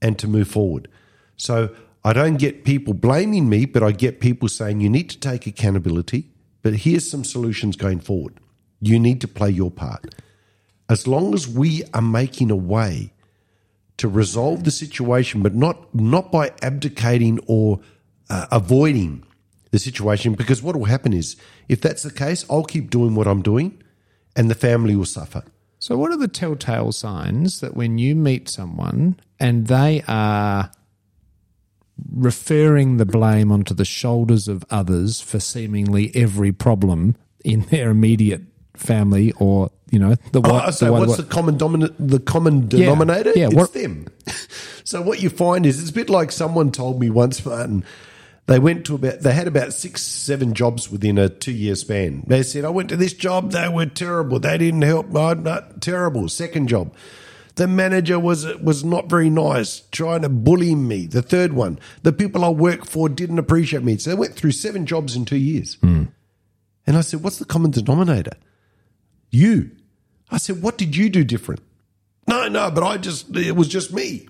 and 0.02 0.17
to 0.17 0.30
move 0.30 0.47
forward. 0.47 0.88
So 1.36 1.76
I 2.06 2.13
don't 2.13 2.38
get 2.38 2.63
people 2.63 2.93
blaming 2.93 3.50
me, 3.50 3.65
but 3.65 3.84
I 3.84 3.91
get 3.91 4.21
people 4.21 4.47
saying 4.47 4.80
you 4.80 4.89
need 4.89 5.10
to 5.10 5.19
take 5.19 5.45
accountability, 5.45 6.31
but 6.62 6.74
here's 6.74 7.10
some 7.10 7.24
solutions 7.24 7.76
going 7.76 8.00
forward. 8.00 8.39
You 8.82 9.00
need 9.00 9.21
to 9.21 9.28
play 9.28 9.50
your 9.50 9.71
part. 9.71 10.15
As 10.89 11.08
long 11.08 11.34
as 11.34 11.47
we 11.47 11.84
are 11.93 12.02
making 12.02 12.52
a 12.52 12.56
way 12.56 13.13
to 13.97 14.08
resolve 14.08 14.63
the 14.63 14.71
situation, 14.71 15.43
but 15.43 15.54
not 15.54 15.93
not 15.93 16.32
by 16.32 16.52
abdicating 16.62 17.39
or 17.45 17.80
uh, 18.32 18.47
avoiding 18.52 19.24
the 19.71 19.80
situation. 19.80 20.34
Because 20.34 20.63
what 20.63 20.76
will 20.76 20.86
happen 20.86 21.13
is, 21.13 21.36
if 21.67 21.82
that's 21.82 22.04
the 22.04 22.12
case, 22.12 22.45
I'll 22.50 22.63
keep 22.63 22.89
doing 22.89 23.15
what 23.15 23.28
I'm 23.28 23.41
doing, 23.41 23.82
and 24.36 24.50
the 24.50 24.56
family 24.56 24.95
will 24.95 25.06
suffer. 25.06 25.43
So, 25.80 25.97
what 25.97 26.12
are 26.12 26.17
the 26.17 26.28
telltale 26.28 26.91
signs 26.91 27.60
that 27.60 27.76
when 27.76 27.97
you 27.97 28.15
meet 28.15 28.50
someone 28.50 29.19
and 29.39 29.67
they 29.67 30.04
are 30.08 30.71
referring 32.14 32.98
the 32.98 33.06
blame 33.06 33.52
onto 33.52 33.74
the 33.74 33.86
shoulders 33.86 34.48
of 34.48 34.64
others 34.70 35.22
for 35.22 35.40
seemingly 35.40 36.12
every 36.16 36.52
problem 36.52 37.16
in 37.44 37.62
their 37.70 37.90
immediate 37.92 38.42
family 38.76 39.32
or, 39.38 39.70
you 39.92 40.00
know, 40.00 40.16
the 40.32 40.42
Oh, 40.44 40.70
so 40.72 40.86
the 40.86 40.92
what- 40.92 41.00
what's 41.02 41.10
what- 41.10 41.18
the 41.18 41.24
common 41.24 41.58
dominant? 41.58 41.94
The 42.00 42.20
common 42.20 42.68
denominator? 42.68 43.32
yeah, 43.36 43.48
it's 43.48 43.56
what- 43.56 43.74
them. 43.74 44.08
so 44.84 45.02
what 45.02 45.22
you 45.22 45.30
find 45.30 45.66
is 45.66 45.80
it's 45.82 45.92
a 45.92 45.94
bit 45.94 46.10
like 46.10 46.32
someone 46.32 46.72
told 46.72 47.00
me 47.00 47.10
once, 47.10 47.46
Martin. 47.46 47.84
They 48.48 48.58
went 48.60 48.86
to 48.88 48.96
about 48.96 49.20
they 49.22 49.34
had 49.34 49.48
about 49.48 49.72
six, 49.72 50.02
seven 50.02 50.54
jobs 50.54 50.92
within 50.92 51.18
a 51.18 51.30
two 51.30 51.52
year 51.54 51.76
span. 51.76 52.24
They 52.28 52.44
said, 52.44 52.66
I 52.66 52.70
went 52.70 52.90
to 52.90 52.98
this 52.98 53.14
job, 53.14 53.52
they 53.52 53.70
were 53.70 53.86
terrible. 53.86 54.40
They 54.40 54.58
didn't 54.58 54.82
help. 54.82 55.16
I'm 55.16 55.44
not 55.44 55.80
terrible. 55.80 56.28
Second 56.28 56.68
job. 56.68 56.94
The 57.56 57.68
manager 57.68 58.20
was 58.20 58.46
was 58.58 58.84
not 58.84 59.10
very 59.10 59.30
nice, 59.30 59.82
trying 59.92 60.22
to 60.22 60.30
bully 60.30 60.76
me. 60.76 61.08
The 61.08 61.22
third 61.22 61.54
one, 61.54 61.80
the 62.04 62.14
people 62.14 62.46
I 62.46 62.50
work 62.50 62.86
for 62.86 63.10
didn't 63.10 63.40
appreciate 63.40 63.84
me. 63.84 63.98
So 63.98 64.10
they 64.10 64.16
went 64.16 64.36
through 64.36 64.52
seven 64.52 64.86
jobs 64.86 65.16
in 65.16 65.26
two 65.26 65.38
years. 65.38 65.76
Hmm. 65.76 66.06
And 66.88 66.98
I 66.98 67.02
said, 67.02 67.24
What's 67.24 67.40
the 67.40 67.46
common 67.46 67.72
denominator? 67.72 68.38
You. 69.30 69.72
I 70.30 70.38
said, 70.38 70.62
What 70.62 70.78
did 70.78 70.96
you 70.96 71.10
do 71.10 71.24
different? 71.24 71.62
No, 72.28 72.48
no, 72.48 72.72
but 72.72 72.84
I 72.84 72.98
just, 72.98 73.36
it 73.36 73.56
was 73.56 73.68
just 73.68 73.94
me. 73.94 74.28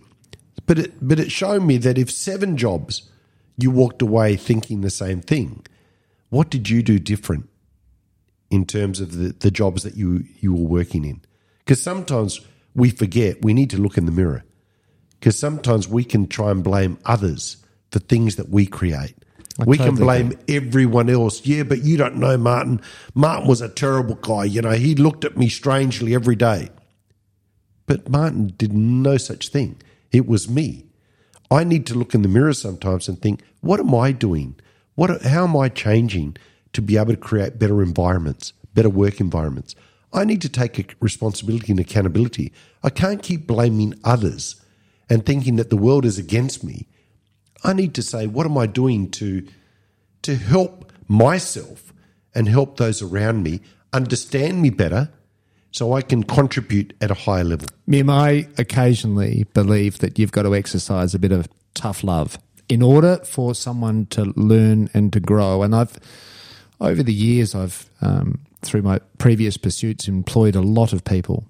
But 0.65 0.79
it, 0.79 0.93
but 1.01 1.19
it 1.19 1.31
showed 1.31 1.63
me 1.63 1.77
that 1.77 1.97
if 1.97 2.11
seven 2.11 2.57
jobs 2.57 3.09
you 3.57 3.71
walked 3.71 4.01
away 4.01 4.35
thinking 4.35 4.81
the 4.81 4.89
same 4.89 5.21
thing, 5.21 5.65
what 6.29 6.49
did 6.49 6.69
you 6.69 6.81
do 6.81 6.97
different 6.97 7.49
in 8.49 8.65
terms 8.65 8.99
of 8.99 9.17
the, 9.17 9.33
the 9.33 9.51
jobs 9.51 9.83
that 9.83 9.95
you, 9.95 10.23
you 10.39 10.53
were 10.53 10.67
working 10.67 11.05
in? 11.05 11.21
Because 11.59 11.81
sometimes 11.81 12.41
we 12.75 12.89
forget 12.89 13.43
we 13.43 13.53
need 13.53 13.69
to 13.71 13.77
look 13.77 13.97
in 13.97 14.05
the 14.05 14.11
mirror. 14.11 14.43
Because 15.19 15.37
sometimes 15.37 15.87
we 15.87 16.03
can 16.03 16.27
try 16.27 16.51
and 16.51 16.63
blame 16.63 16.97
others 17.05 17.57
for 17.91 17.99
things 17.99 18.37
that 18.37 18.49
we 18.49 18.65
create. 18.65 19.15
we 19.65 19.77
can 19.77 19.95
totally 19.95 20.03
blame 20.03 20.39
everyone 20.47 21.09
else. 21.09 21.45
Yeah, 21.45 21.63
but 21.63 21.83
you 21.83 21.97
don't 21.97 22.15
know 22.15 22.37
Martin. 22.37 22.81
Martin 23.13 23.47
was 23.47 23.61
a 23.61 23.69
terrible 23.69 24.15
guy. 24.15 24.45
You 24.45 24.61
know, 24.61 24.71
he 24.71 24.95
looked 24.95 25.25
at 25.25 25.37
me 25.37 25.49
strangely 25.49 26.15
every 26.15 26.35
day. 26.35 26.69
But 27.85 28.09
Martin 28.09 28.53
did 28.57 28.73
no 28.73 29.17
such 29.17 29.49
thing. 29.49 29.81
It 30.11 30.25
was 30.25 30.49
me. 30.49 30.85
I 31.51 31.65
need 31.65 31.85
to 31.87 31.95
look 31.95 32.15
in 32.15 32.21
the 32.21 32.29
mirror 32.29 32.53
sometimes 32.53 33.09
and 33.09 33.21
think, 33.21 33.41
what 33.59 33.79
am 33.79 33.93
I 33.93 34.13
doing? 34.13 34.55
What, 34.95 35.21
how 35.23 35.43
am 35.43 35.57
I 35.57 35.67
changing 35.69 36.37
to 36.73 36.81
be 36.81 36.97
able 36.97 37.13
to 37.13 37.17
create 37.17 37.59
better 37.59 37.83
environments, 37.83 38.53
better 38.73 38.89
work 38.89 39.19
environments? 39.19 39.75
I 40.13 40.25
need 40.25 40.41
to 40.41 40.49
take 40.49 40.95
responsibility 40.99 41.71
and 41.71 41.79
accountability. 41.79 42.51
I 42.83 42.89
can't 42.89 43.23
keep 43.23 43.47
blaming 43.47 43.93
others 44.03 44.61
and 45.09 45.25
thinking 45.25 45.55
that 45.55 45.69
the 45.69 45.77
world 45.77 46.05
is 46.05 46.17
against 46.17 46.63
me. 46.63 46.87
I 47.63 47.73
need 47.73 47.93
to 47.95 48.01
say, 48.01 48.27
what 48.27 48.45
am 48.45 48.57
I 48.57 48.65
doing 48.65 49.09
to 49.11 49.47
to 50.23 50.35
help 50.35 50.91
myself 51.07 51.93
and 52.33 52.47
help 52.47 52.77
those 52.77 53.01
around 53.01 53.43
me 53.43 53.61
understand 53.93 54.61
me 54.61 54.69
better 54.69 55.09
so 55.71 55.93
I 55.93 56.01
can 56.01 56.23
contribute 56.23 56.93
at 57.01 57.11
a 57.11 57.13
higher 57.13 57.43
level. 57.43 57.67
Mim, 57.87 58.09
I 58.09 58.47
occasionally 58.57 59.45
believe 59.53 59.99
that 59.99 60.19
you've 60.19 60.31
got 60.31 60.43
to 60.43 60.55
exercise 60.55 61.13
a 61.13 61.19
bit 61.19 61.31
of 61.31 61.47
tough 61.73 62.03
love 62.03 62.37
in 62.67 62.81
order 62.81 63.17
for 63.23 63.55
someone 63.55 64.05
to 64.07 64.25
learn 64.35 64.89
and 64.93 65.11
to 65.13 65.19
grow. 65.19 65.63
And 65.63 65.73
I've, 65.73 65.97
over 66.79 67.03
the 67.03 67.13
years, 67.13 67.55
I've, 67.55 67.89
um, 68.01 68.39
through 68.61 68.81
my 68.81 68.99
previous 69.17 69.57
pursuits, 69.57 70.07
employed 70.07 70.55
a 70.55 70.61
lot 70.61 70.93
of 70.93 71.03
people. 71.03 71.45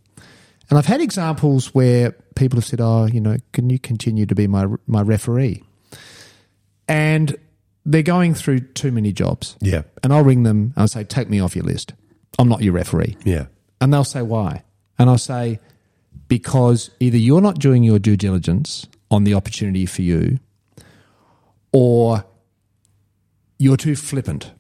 And 0.70 0.78
I've 0.78 0.86
had 0.86 1.02
examples 1.02 1.74
where 1.74 2.12
people 2.36 2.58
have 2.58 2.66
said, 2.66 2.80
Oh, 2.82 3.06
you 3.06 3.20
know, 3.20 3.38
can 3.52 3.70
you 3.70 3.80
continue 3.80 4.26
to 4.26 4.36
be 4.36 4.48
my, 4.48 4.68
my 4.88 5.02
referee? 5.02 5.64
And 6.88 7.36
they're 7.86 8.04
going 8.04 8.34
through 8.34 8.60
too 8.60 8.92
many 8.92 9.12
jobs. 9.12 9.58
Yeah. 9.60 9.82
And 10.04 10.14
I'll 10.14 10.24
ring 10.24 10.44
them 10.44 10.74
and 10.76 10.78
I'll 10.78 10.88
say, 10.88 11.04
Take 11.04 11.30
me 11.30 11.40
off 11.40 11.56
your 11.56 11.66
list. 11.66 11.94
I'm 12.40 12.48
not 12.48 12.62
your 12.62 12.74
referee. 12.74 13.18
Yeah. 13.24 13.48
And 13.80 13.92
they'll 13.94 14.04
say, 14.04 14.22
why? 14.22 14.64
And 14.98 15.10
I'll 15.10 15.18
say, 15.18 15.60
because 16.28 16.92
either 17.00 17.18
you're 17.18 17.42
not 17.42 17.60
doing 17.60 17.84
your 17.84 18.00
due 18.00 18.16
diligence 18.16 18.88
on 19.10 19.24
the 19.24 19.34
opportunity 19.34 19.86
for 19.86 20.04
you, 20.04 20.40
or 21.74 22.24
you're 23.58 23.78
too 23.78 23.96
flippant. 23.96 24.52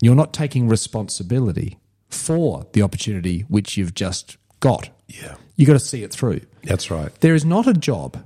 You're 0.00 0.14
not 0.14 0.32
taking 0.32 0.68
responsibility 0.68 1.78
for 2.08 2.66
the 2.72 2.82
opportunity 2.82 3.40
which 3.48 3.76
you've 3.76 3.94
just 3.94 4.36
got. 4.60 4.88
Yeah. 5.08 5.34
You 5.56 5.66
got 5.66 5.74
to 5.74 5.78
see 5.78 6.02
it 6.02 6.12
through. 6.12 6.40
That's 6.64 6.90
right. 6.90 7.12
There 7.20 7.34
is 7.34 7.44
not 7.44 7.66
a 7.66 7.74
job, 7.74 8.24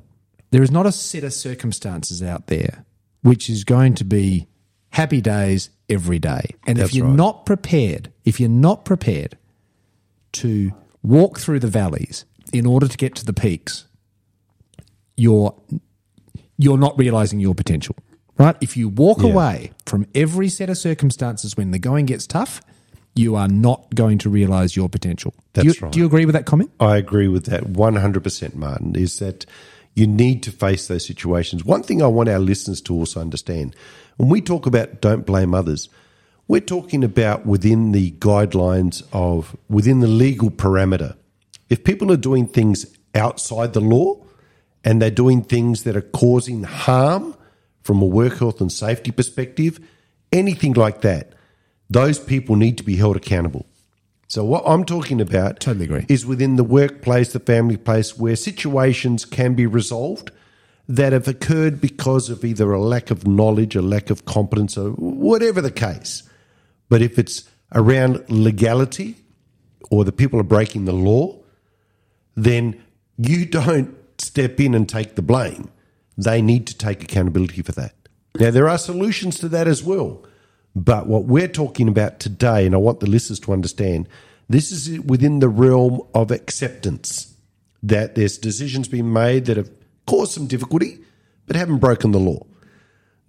there 0.50 0.62
is 0.62 0.70
not 0.70 0.86
a 0.86 0.92
set 0.92 1.24
of 1.24 1.32
circumstances 1.32 2.22
out 2.22 2.46
there 2.48 2.84
which 3.22 3.48
is 3.48 3.62
going 3.64 3.94
to 3.94 4.04
be 4.04 4.48
happy 4.90 5.20
days 5.20 5.70
every 5.88 6.18
day. 6.18 6.42
And 6.66 6.76
That's 6.78 6.90
if 6.90 6.94
you're 6.96 7.06
right. 7.06 7.14
not 7.14 7.46
prepared, 7.46 8.12
if 8.24 8.40
you're 8.40 8.48
not 8.48 8.84
prepared 8.84 9.38
to 10.32 10.72
walk 11.04 11.38
through 11.38 11.60
the 11.60 11.68
valleys 11.68 12.24
in 12.52 12.66
order 12.66 12.88
to 12.88 12.96
get 12.96 13.14
to 13.16 13.24
the 13.24 13.32
peaks, 13.32 13.86
you're 15.16 15.54
you're 16.58 16.78
not 16.78 16.96
realizing 16.98 17.40
your 17.40 17.54
potential. 17.54 17.96
Right? 18.38 18.56
If 18.60 18.76
you 18.76 18.88
walk 18.88 19.18
Yeah. 19.22 19.30
away 19.30 19.72
from 19.86 20.06
every 20.14 20.48
set 20.48 20.68
of 20.70 20.78
circumstances 20.78 21.56
when 21.56 21.70
the 21.70 21.78
going 21.78 22.06
gets 22.06 22.26
tough, 22.26 22.60
you 23.14 23.36
are 23.36 23.48
not 23.48 23.94
going 23.94 24.18
to 24.18 24.30
realize 24.30 24.74
your 24.74 24.88
potential. 24.88 25.34
do 25.52 25.64
you, 25.64 25.74
right. 25.80 25.92
Do 25.92 25.98
you 25.98 26.06
agree 26.06 26.24
with 26.24 26.34
that 26.34 26.46
comment? 26.46 26.70
I 26.80 26.96
agree 26.96 27.28
with 27.28 27.46
that 27.46 27.64
100%, 27.64 28.54
Martin, 28.54 28.96
is 28.96 29.18
that 29.18 29.44
you 29.94 30.06
need 30.06 30.42
to 30.44 30.50
face 30.50 30.88
those 30.88 31.06
situations. 31.06 31.64
One 31.64 31.82
thing 31.82 32.02
I 32.02 32.06
want 32.06 32.28
our 32.28 32.38
listeners 32.38 32.80
to 32.82 32.94
also 32.94 33.20
understand 33.20 33.76
when 34.16 34.28
we 34.28 34.40
talk 34.40 34.66
about 34.66 35.00
don't 35.00 35.26
blame 35.26 35.54
others, 35.54 35.88
we're 36.48 36.60
talking 36.60 37.04
about 37.04 37.46
within 37.46 37.92
the 37.92 38.12
guidelines 38.12 39.02
of, 39.12 39.56
within 39.68 40.00
the 40.00 40.06
legal 40.06 40.50
parameter. 40.50 41.16
If 41.68 41.84
people 41.84 42.10
are 42.12 42.16
doing 42.16 42.46
things 42.46 42.86
outside 43.14 43.72
the 43.72 43.80
law 43.80 44.24
and 44.84 45.00
they're 45.00 45.10
doing 45.10 45.42
things 45.42 45.84
that 45.84 45.96
are 45.96 46.02
causing 46.02 46.62
harm 46.64 47.34
from 47.82 48.02
a 48.02 48.06
work 48.06 48.38
health 48.38 48.60
and 48.60 48.70
safety 48.70 49.10
perspective, 49.10 49.80
anything 50.30 50.74
like 50.74 51.02
that, 51.02 51.32
those 51.92 52.18
people 52.18 52.56
need 52.56 52.78
to 52.78 52.84
be 52.84 52.96
held 52.96 53.16
accountable. 53.16 53.66
So 54.28 54.44
what 54.44 54.62
I'm 54.66 54.84
talking 54.84 55.20
about 55.20 55.60
Totally 55.60 55.84
agree. 55.84 56.06
is 56.08 56.24
within 56.24 56.56
the 56.56 56.64
workplace, 56.64 57.32
the 57.32 57.40
family 57.40 57.76
place, 57.76 58.16
where 58.16 58.34
situations 58.34 59.26
can 59.26 59.54
be 59.54 59.66
resolved 59.66 60.30
that 60.88 61.12
have 61.12 61.28
occurred 61.28 61.80
because 61.80 62.30
of 62.30 62.44
either 62.44 62.72
a 62.72 62.80
lack 62.80 63.10
of 63.10 63.26
knowledge, 63.26 63.76
a 63.76 63.82
lack 63.82 64.08
of 64.08 64.24
competence, 64.24 64.78
or 64.78 64.90
whatever 64.92 65.60
the 65.60 65.70
case. 65.70 66.22
But 66.88 67.02
if 67.02 67.18
it's 67.18 67.48
around 67.74 68.24
legality 68.28 69.16
or 69.90 70.04
the 70.04 70.12
people 70.12 70.40
are 70.40 70.44
breaking 70.44 70.86
the 70.86 70.92
law, 70.92 71.38
then 72.34 72.82
you 73.18 73.44
don't 73.44 73.94
step 74.18 74.58
in 74.60 74.74
and 74.74 74.88
take 74.88 75.14
the 75.14 75.22
blame. 75.22 75.70
They 76.16 76.40
need 76.40 76.66
to 76.68 76.76
take 76.76 77.02
accountability 77.02 77.62
for 77.62 77.72
that. 77.72 77.94
Now, 78.38 78.50
there 78.50 78.68
are 78.68 78.78
solutions 78.78 79.38
to 79.40 79.48
that 79.50 79.68
as 79.68 79.82
well. 79.82 80.24
But 80.74 81.06
what 81.06 81.24
we're 81.24 81.48
talking 81.48 81.88
about 81.88 82.18
today, 82.20 82.64
and 82.64 82.74
I 82.74 82.78
want 82.78 83.00
the 83.00 83.10
listeners 83.10 83.40
to 83.40 83.52
understand, 83.52 84.08
this 84.48 84.72
is 84.72 85.00
within 85.00 85.40
the 85.40 85.48
realm 85.48 86.00
of 86.14 86.30
acceptance 86.30 87.34
that 87.82 88.14
there's 88.14 88.38
decisions 88.38 88.88
being 88.88 89.12
made 89.12 89.46
that 89.46 89.56
have 89.56 89.70
caused 90.06 90.32
some 90.32 90.46
difficulty, 90.46 90.98
but 91.46 91.56
haven't 91.56 91.78
broken 91.78 92.12
the 92.12 92.18
law. 92.18 92.46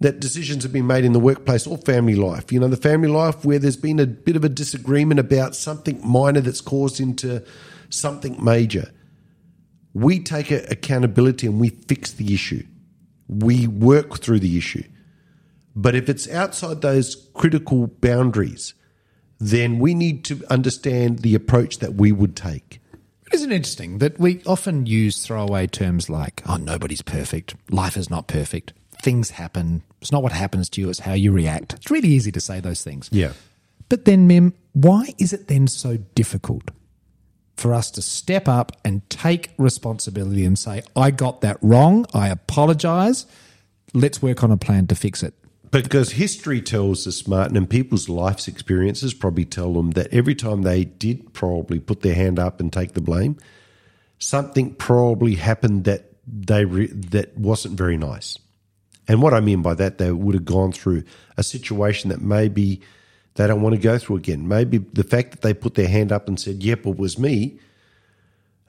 That 0.00 0.20
decisions 0.20 0.64
have 0.64 0.72
been 0.72 0.86
made 0.86 1.04
in 1.04 1.12
the 1.12 1.20
workplace 1.20 1.66
or 1.66 1.78
family 1.78 2.14
life. 2.14 2.52
You 2.52 2.60
know, 2.60 2.68
the 2.68 2.76
family 2.76 3.08
life 3.08 3.44
where 3.44 3.58
there's 3.58 3.76
been 3.76 3.98
a 3.98 4.06
bit 4.06 4.36
of 4.36 4.44
a 4.44 4.48
disagreement 4.48 5.20
about 5.20 5.54
something 5.54 6.00
minor 6.06 6.40
that's 6.40 6.60
caused 6.60 7.00
into 7.00 7.44
something 7.90 8.42
major. 8.42 8.90
We 9.92 10.18
take 10.18 10.50
accountability 10.50 11.46
and 11.46 11.60
we 11.60 11.70
fix 11.70 12.12
the 12.12 12.34
issue. 12.34 12.66
We 13.28 13.66
work 13.66 14.18
through 14.18 14.40
the 14.40 14.58
issue. 14.58 14.84
But 15.76 15.94
if 15.94 16.08
it's 16.08 16.30
outside 16.30 16.80
those 16.80 17.28
critical 17.34 17.88
boundaries, 17.88 18.74
then 19.40 19.78
we 19.78 19.94
need 19.94 20.24
to 20.26 20.42
understand 20.48 21.20
the 21.20 21.34
approach 21.34 21.78
that 21.78 21.94
we 21.94 22.12
would 22.12 22.36
take. 22.36 22.80
Isn't 23.32 23.50
it 23.50 23.56
interesting 23.56 23.98
that 23.98 24.18
we 24.20 24.42
often 24.46 24.86
use 24.86 25.24
throwaway 25.24 25.66
terms 25.66 26.08
like, 26.08 26.42
oh, 26.46 26.56
nobody's 26.56 27.02
perfect. 27.02 27.54
Life 27.70 27.96
is 27.96 28.08
not 28.08 28.28
perfect. 28.28 28.72
Things 29.02 29.30
happen. 29.30 29.82
It's 30.00 30.12
not 30.12 30.22
what 30.22 30.32
happens 30.32 30.68
to 30.70 30.80
you, 30.80 30.88
it's 30.88 31.00
how 31.00 31.14
you 31.14 31.32
react. 31.32 31.74
It's 31.74 31.90
really 31.90 32.08
easy 32.08 32.30
to 32.32 32.40
say 32.40 32.60
those 32.60 32.84
things. 32.84 33.08
Yeah. 33.10 33.32
But 33.88 34.04
then, 34.04 34.26
Mim, 34.26 34.54
why 34.72 35.14
is 35.18 35.32
it 35.32 35.48
then 35.48 35.66
so 35.66 35.96
difficult 36.14 36.70
for 37.56 37.74
us 37.74 37.90
to 37.92 38.02
step 38.02 38.48
up 38.48 38.72
and 38.84 39.08
take 39.10 39.50
responsibility 39.58 40.44
and 40.44 40.58
say, 40.58 40.82
I 40.96 41.10
got 41.10 41.40
that 41.42 41.58
wrong. 41.60 42.06
I 42.14 42.28
apologize. 42.28 43.26
Let's 43.92 44.20
work 44.20 44.42
on 44.42 44.50
a 44.50 44.56
plan 44.56 44.86
to 44.88 44.94
fix 44.94 45.22
it. 45.22 45.34
Because 45.82 46.12
history 46.12 46.62
tells 46.62 47.04
us, 47.04 47.26
Martin, 47.26 47.56
and 47.56 47.68
people's 47.68 48.08
life's 48.08 48.46
experiences 48.46 49.12
probably 49.12 49.44
tell 49.44 49.72
them 49.72 49.90
that 49.92 50.06
every 50.14 50.36
time 50.36 50.62
they 50.62 50.84
did 50.84 51.32
probably 51.32 51.80
put 51.80 52.02
their 52.02 52.14
hand 52.14 52.38
up 52.38 52.60
and 52.60 52.72
take 52.72 52.92
the 52.92 53.00
blame, 53.00 53.36
something 54.20 54.72
probably 54.74 55.34
happened 55.34 55.82
that 55.82 56.12
they 56.28 56.64
re- 56.64 56.86
that 56.86 57.36
wasn't 57.36 57.76
very 57.76 57.96
nice. 57.96 58.38
And 59.08 59.20
what 59.20 59.34
I 59.34 59.40
mean 59.40 59.62
by 59.62 59.74
that, 59.74 59.98
they 59.98 60.12
would 60.12 60.36
have 60.36 60.44
gone 60.44 60.70
through 60.70 61.02
a 61.36 61.42
situation 61.42 62.08
that 62.10 62.20
maybe 62.20 62.80
they 63.34 63.48
don't 63.48 63.60
want 63.60 63.74
to 63.74 63.80
go 63.80 63.98
through 63.98 64.16
again. 64.16 64.46
Maybe 64.46 64.78
the 64.78 65.02
fact 65.02 65.32
that 65.32 65.42
they 65.42 65.54
put 65.54 65.74
their 65.74 65.88
hand 65.88 66.12
up 66.12 66.28
and 66.28 66.38
said, 66.38 66.62
"Yep, 66.62 66.86
it 66.86 66.96
was 66.96 67.18
me," 67.18 67.58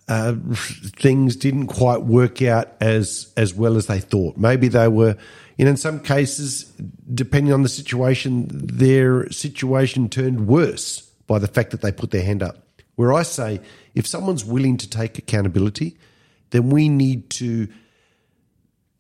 uh, 0.07 0.35
things 0.53 1.35
didn't 1.35 1.67
quite 1.67 2.03
work 2.03 2.41
out 2.41 2.73
as 2.79 3.33
as 3.35 3.53
well 3.53 3.75
as 3.75 3.87
they 3.87 3.99
thought. 3.99 4.37
Maybe 4.37 4.67
they 4.67 4.87
were, 4.87 5.17
in 5.57 5.77
some 5.77 5.99
cases, 5.99 6.65
depending 7.13 7.53
on 7.53 7.63
the 7.63 7.69
situation, 7.69 8.47
their 8.51 9.29
situation 9.31 10.09
turned 10.09 10.47
worse 10.47 11.01
by 11.27 11.39
the 11.39 11.47
fact 11.47 11.71
that 11.71 11.81
they 11.81 11.91
put 11.91 12.11
their 12.11 12.23
hand 12.23 12.43
up. 12.43 12.57
Where 12.95 13.13
I 13.13 13.23
say, 13.23 13.61
if 13.95 14.05
someone's 14.05 14.45
willing 14.45 14.77
to 14.77 14.89
take 14.89 15.17
accountability, 15.17 15.97
then 16.51 16.69
we 16.69 16.87
need 16.87 17.29
to 17.31 17.67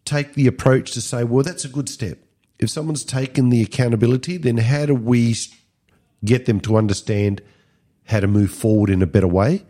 take 0.05 0.33
the 0.33 0.47
approach 0.47 0.91
to 0.91 1.01
say, 1.01 1.23
well, 1.23 1.43
that's 1.43 1.65
a 1.65 1.69
good 1.69 1.87
step. 1.87 2.17
If 2.59 2.69
someone's 2.69 3.03
taken 3.03 3.49
the 3.49 3.61
accountability, 3.61 4.37
then 4.37 4.57
how 4.57 4.85
do 4.85 4.95
we 4.95 5.35
get 6.23 6.45
them 6.45 6.59
to 6.61 6.77
understand 6.77 7.41
how 8.05 8.19
to 8.19 8.27
move 8.27 8.51
forward 8.51 8.89
in 8.89 9.01
a 9.01 9.07
better 9.07 9.27
way? 9.27 9.63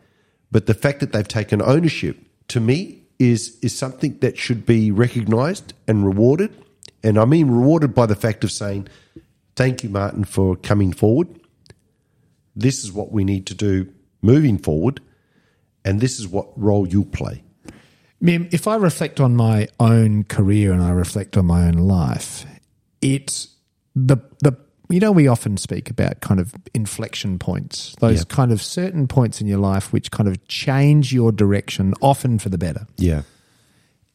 But 0.52 0.66
the 0.66 0.74
fact 0.74 1.00
that 1.00 1.12
they've 1.12 1.28
taken 1.28 1.62
ownership, 1.62 2.18
to 2.50 2.60
me, 2.60 3.04
is 3.20 3.58
is 3.62 3.78
something 3.78 4.18
that 4.20 4.38
should 4.38 4.66
be 4.66 4.92
recognised 4.92 5.74
and 5.88 6.06
rewarded. 6.06 6.54
And 7.04 7.18
I 7.18 7.26
mean 7.26 7.50
rewarded 7.50 7.94
by 7.94 8.06
the 8.06 8.16
fact 8.16 8.44
of 8.44 8.52
saying, 8.52 8.88
"Thank 9.56 9.84
you, 9.84 9.90
Martin, 9.90 10.24
for 10.24 10.56
coming 10.56 10.92
forward. 10.92 11.28
This 12.56 12.84
is 12.84 12.92
what 12.92 13.12
we 13.12 13.24
need 13.24 13.46
to 13.48 13.54
do 13.54 13.88
moving 14.22 14.58
forward, 14.58 15.02
and 15.84 16.02
this 16.02 16.20
is 16.20 16.28
what 16.28 16.48
role 16.60 16.88
you'll 16.88 17.06
play." 17.06 17.44
Mim, 18.22 18.48
if 18.52 18.68
I 18.68 18.76
reflect 18.76 19.20
on 19.20 19.36
my 19.36 19.68
own 19.80 20.24
career 20.24 20.74
and 20.74 20.82
I 20.82 20.92
reflect 20.92 21.38
on 21.38 21.46
my 21.46 21.68
own 21.68 21.74
life, 21.74 22.46
it's 23.02 23.50
the 23.96 24.18
the 24.42 24.58
you 24.90 25.00
know 25.00 25.12
we 25.12 25.28
often 25.28 25.58
speak 25.58 25.90
about 25.90 26.20
kind 26.22 26.40
of 26.40 26.54
inflection 26.74 27.40
points, 27.40 27.96
those 28.00 28.20
Yeah. 28.20 28.24
kind 28.30 28.52
of 28.52 28.62
certain 28.62 29.08
points 29.08 29.42
in 29.42 29.48
your 29.48 29.58
life 29.60 29.92
which 29.94 30.12
kind 30.12 30.28
of 30.30 30.46
change 30.48 31.12
your 31.14 31.32
direction, 31.32 31.94
often 32.02 32.40
for 32.40 32.50
the 32.50 32.58
better. 32.58 32.88
Yeah, 32.98 33.22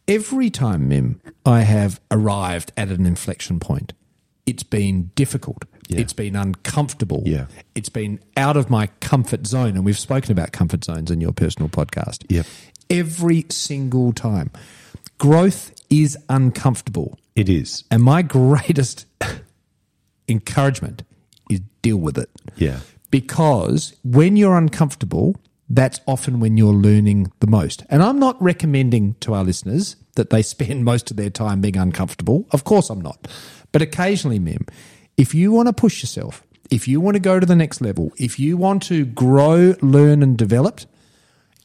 Every 0.09 0.51
time, 0.51 0.89
Mim, 0.89 1.21
I 1.47 1.61
have 1.61 2.01
arrived 2.11 2.73
at 2.77 2.89
an 2.89 3.07
inflection 3.07 3.61
point, 3.61 3.93
it's 4.45 4.65
been 4.65 5.11
difficult. 5.15 5.65
Yeah. 5.89 6.01
It's 6.01 6.13
been 6.13 6.35
uncomfortable. 6.35 7.23
Yeah. 7.27 7.47
It's 7.77 7.89
been 7.89 8.19
out 8.37 8.57
of 8.57 8.69
my 8.71 8.89
comfort 9.01 9.47
zone. 9.47 9.77
And 9.77 9.85
we've 9.85 9.99
spoken 9.99 10.33
about 10.33 10.51
comfort 10.53 10.85
zones 10.85 11.11
in 11.13 11.21
your 11.21 11.33
personal 11.33 11.69
podcast. 11.69 12.25
Yep. 12.29 12.47
Every 12.89 13.47
single 13.51 14.13
time. 14.13 14.51
Growth 15.19 15.73
is 15.91 16.17
uncomfortable. 16.29 17.17
it 17.37 17.49
is. 17.49 17.85
And 17.91 18.03
my 18.03 18.23
greatest 18.39 19.07
encouragement 20.31 21.03
is 21.51 21.61
deal 21.83 21.99
with 21.99 22.17
it. 22.17 22.31
Yeah. 22.57 22.81
Because 23.11 23.95
when 24.05 24.37
you're 24.37 24.57
uncomfortable, 24.57 25.37
that's 25.69 26.01
often 26.07 26.41
when 26.41 26.57
you're 26.57 26.73
learning 26.73 27.33
the 27.41 27.47
most. 27.47 27.85
And 27.91 28.03
I'm 28.03 28.19
not 28.19 28.41
recommending 28.43 29.15
to 29.21 29.35
our 29.35 29.45
listeners 29.45 29.97
that 30.15 30.31
they 30.31 30.43
spend 30.55 30.85
most 30.85 31.11
of 31.11 31.17
their 31.17 31.31
time 31.31 31.61
being 31.61 31.77
uncomfortable. 31.77 32.47
Of 32.53 32.65
course, 32.65 32.91
I'm 32.91 33.01
not. 33.01 33.29
But 33.73 33.83
occasionally, 33.83 34.39
Mim, 34.39 34.67
if 35.17 35.35
you 35.35 35.53
want 35.53 35.69
to 35.69 35.73
push 35.73 36.03
yourself, 36.03 36.43
if 36.71 36.87
you 36.87 37.01
want 37.01 37.17
to 37.17 37.21
go 37.21 37.41
to 37.41 37.47
the 37.47 37.57
next 37.57 37.81
level, 37.81 38.13
if 38.17 38.39
you 38.39 38.57
want 38.57 38.83
to 38.85 39.05
grow, 39.05 39.75
learn, 39.81 40.23
and 40.23 40.37
develop, 40.37 40.81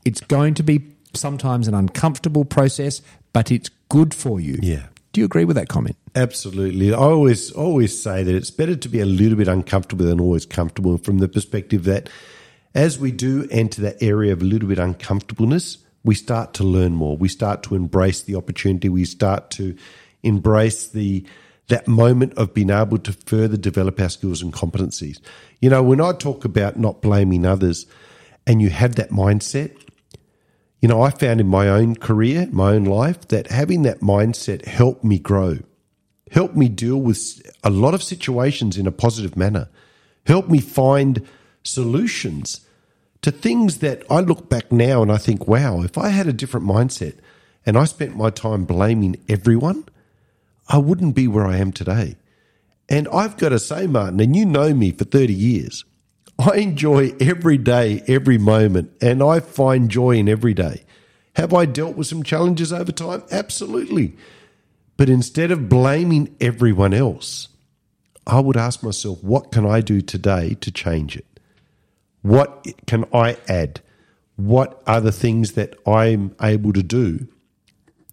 it's 0.04 0.22
going 0.22 0.56
to 0.56 0.64
be 0.64 0.96
sometimes 1.14 1.68
an 1.68 1.74
uncomfortable 1.74 2.46
process, 2.46 3.02
but 3.34 3.52
it's 3.52 3.70
good 3.90 4.14
for 4.14 4.40
you. 4.40 4.60
Yeah. 4.62 4.88
Do 5.16 5.22
you 5.22 5.26
agree 5.26 5.46
with 5.46 5.56
that 5.56 5.70
comment? 5.70 5.96
Absolutely. 6.14 6.94
I 6.94 6.98
always 6.98 7.50
always 7.54 7.98
say 7.98 8.22
that 8.22 8.36
it's 8.36 8.52
better 8.52 8.76
to 8.76 8.90
be 8.90 9.00
a 9.00 9.06
little 9.06 9.38
bit 9.38 9.48
uncomfortable 9.48 10.06
than 10.06 10.20
always 10.20 10.46
comfortable 10.46 10.98
from 10.98 11.20
the 11.20 11.30
perspective 11.30 11.86
that 11.86 12.10
as 12.74 13.00
we 13.00 13.14
do 13.14 13.48
enter 13.50 13.82
that 13.84 14.04
area 14.04 14.34
of 14.34 14.42
a 14.42 14.44
little 14.44 14.68
bit 14.68 14.78
uncomfortableness, 14.78 15.78
we 16.04 16.16
start 16.16 16.54
to 16.56 16.66
learn 16.66 16.96
more. 16.96 17.16
We 17.16 17.30
start 17.30 17.64
to 17.64 17.76
embrace 17.76 18.24
the 18.24 18.36
opportunity. 18.36 18.90
We 18.90 19.06
start 19.06 19.52
to 19.52 19.78
embrace 20.22 20.90
the 20.90 21.26
that 21.70 21.88
moment 21.88 22.34
of 22.34 22.54
being 22.54 22.70
able 22.70 22.98
to 22.98 23.14
further 23.14 23.56
develop 23.56 24.02
our 24.02 24.10
skills 24.10 24.42
and 24.42 24.52
competencies. 24.52 25.22
You 25.62 25.70
know, 25.70 25.82
when 25.82 26.02
I 26.02 26.12
talk 26.12 26.44
about 26.44 26.78
not 26.78 27.02
blaming 27.02 27.46
others 27.46 27.86
and 28.46 28.62
you 28.62 28.70
have 28.70 28.96
that 28.96 29.12
mindset, 29.12 29.78
you 30.86 30.90
know, 30.90 31.02
I 31.02 31.10
found 31.10 31.42
in 31.42 31.48
my 31.48 31.68
own 31.68 31.96
career, 31.96 32.48
my 32.52 32.74
own 32.74 32.84
life, 32.84 33.28
that 33.30 33.48
having 33.48 33.82
that 33.82 34.02
mindset 34.02 34.66
helped 34.66 35.04
me 35.04 35.18
grow, 35.18 35.58
helped 36.30 36.56
me 36.56 36.70
deal 36.70 36.98
with 36.98 37.42
a 37.64 37.72
lot 37.72 37.96
of 37.96 38.04
situations 38.04 38.78
in 38.78 38.86
a 38.86 38.92
positive 38.92 39.36
manner, 39.36 39.68
helped 40.28 40.48
me 40.48 40.60
find 40.60 41.28
solutions 41.64 42.68
to 43.24 43.32
things 43.32 43.80
that 43.80 44.04
I 44.12 44.20
look 44.20 44.48
back 44.48 44.72
now 44.72 45.02
and 45.02 45.12
I 45.12 45.18
think, 45.18 45.48
wow, 45.48 45.82
if 45.82 45.98
I 45.98 46.10
had 46.10 46.28
a 46.28 46.34
different 46.34 46.68
mindset 46.68 47.16
and 47.66 47.80
I 47.80 47.86
spent 47.86 48.16
my 48.16 48.30
time 48.30 48.66
blaming 48.66 49.16
everyone, 49.28 49.86
I 50.70 50.78
wouldn't 50.78 51.16
be 51.16 51.28
where 51.28 51.48
I 51.48 51.58
am 51.58 51.72
today. 51.72 52.16
And 52.90 53.08
I've 53.08 53.38
got 53.38 53.50
to 53.50 53.58
say, 53.58 53.88
Martin, 53.88 54.20
and 54.20 54.36
you 54.36 54.46
know 54.46 54.72
me 54.72 54.92
for 54.92 55.06
30 55.06 55.34
years, 55.34 55.84
I 56.38 56.58
enjoy 56.58 57.14
every 57.20 57.58
day, 57.58 58.04
every 58.08 58.38
moment, 58.38 58.92
and 59.02 59.24
I 59.24 59.40
find 59.40 59.90
joy 59.90 60.12
in 60.18 60.28
every 60.28 60.54
day. 60.54 60.84
Have 61.36 61.54
I 61.54 61.66
dealt 61.66 61.96
with 61.96 62.08
some 62.08 62.24
challenges 62.24 62.72
over 62.74 62.92
time? 62.92 63.24
Absolutely. 63.32 64.16
But 64.98 65.10
instead 65.10 65.52
of 65.52 65.70
blaming 65.70 66.36
everyone 66.40 66.94
else, 66.94 67.50
I 68.28 68.40
would 68.40 68.58
ask 68.58 68.84
myself, 68.84 69.24
what 69.24 69.52
can 69.52 69.66
I 69.66 69.82
do 69.82 70.02
today 70.02 70.56
to 70.62 70.72
change 70.72 71.16
it? 71.16 71.26
What 72.22 72.66
can 72.88 73.06
I 73.14 73.38
add? 73.48 73.82
What 74.36 74.82
are 74.88 75.00
the 75.00 75.12
things 75.12 75.54
that 75.54 75.76
I'm 75.88 76.36
able 76.42 76.74
to 76.74 76.84
do 76.84 77.28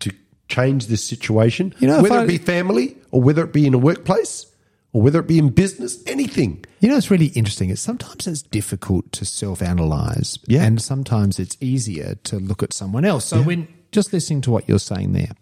to 0.01 0.13
change 0.49 0.87
this 0.87 1.05
situation? 1.05 1.75
You 1.79 1.89
know, 1.89 2.03
whether 2.03 2.19
I- 2.19 2.25
it 2.25 2.29
be 2.29 2.39
family 2.39 2.97
or 3.11 3.23
whether 3.23 3.43
it 3.45 3.53
be 3.53 3.67
in 3.67 3.75
a 3.75 3.79
workplace 3.79 4.47
or 4.93 5.01
whether 5.03 5.19
it 5.21 5.27
be 5.27 5.39
in 5.39 5.49
business, 5.51 5.99
anything. 6.07 6.65
You 6.81 6.89
know, 6.89 6.97
it's 6.97 7.11
really 7.11 7.27
interesting. 7.29 7.71
It's 7.71 7.81
sometimes 7.81 8.27
it's 8.27 8.43
difficult 8.43 9.11
to 9.13 9.25
self-analyze, 9.25 10.39
Yeah. 10.47 10.65
and 10.65 10.81
sometimes 10.83 11.39
it's 11.39 11.57
easier 11.61 12.17
to 12.25 12.39
look 12.39 12.63
at 12.63 12.73
someone 12.73 13.05
else. 13.05 13.25
So, 13.25 13.43
when 13.43 13.69
just 13.91 14.13
listening 14.13 14.41
to 14.43 14.51
what 14.51 14.69
you're 14.69 14.79
saying 14.79 15.13
there, 15.13 15.33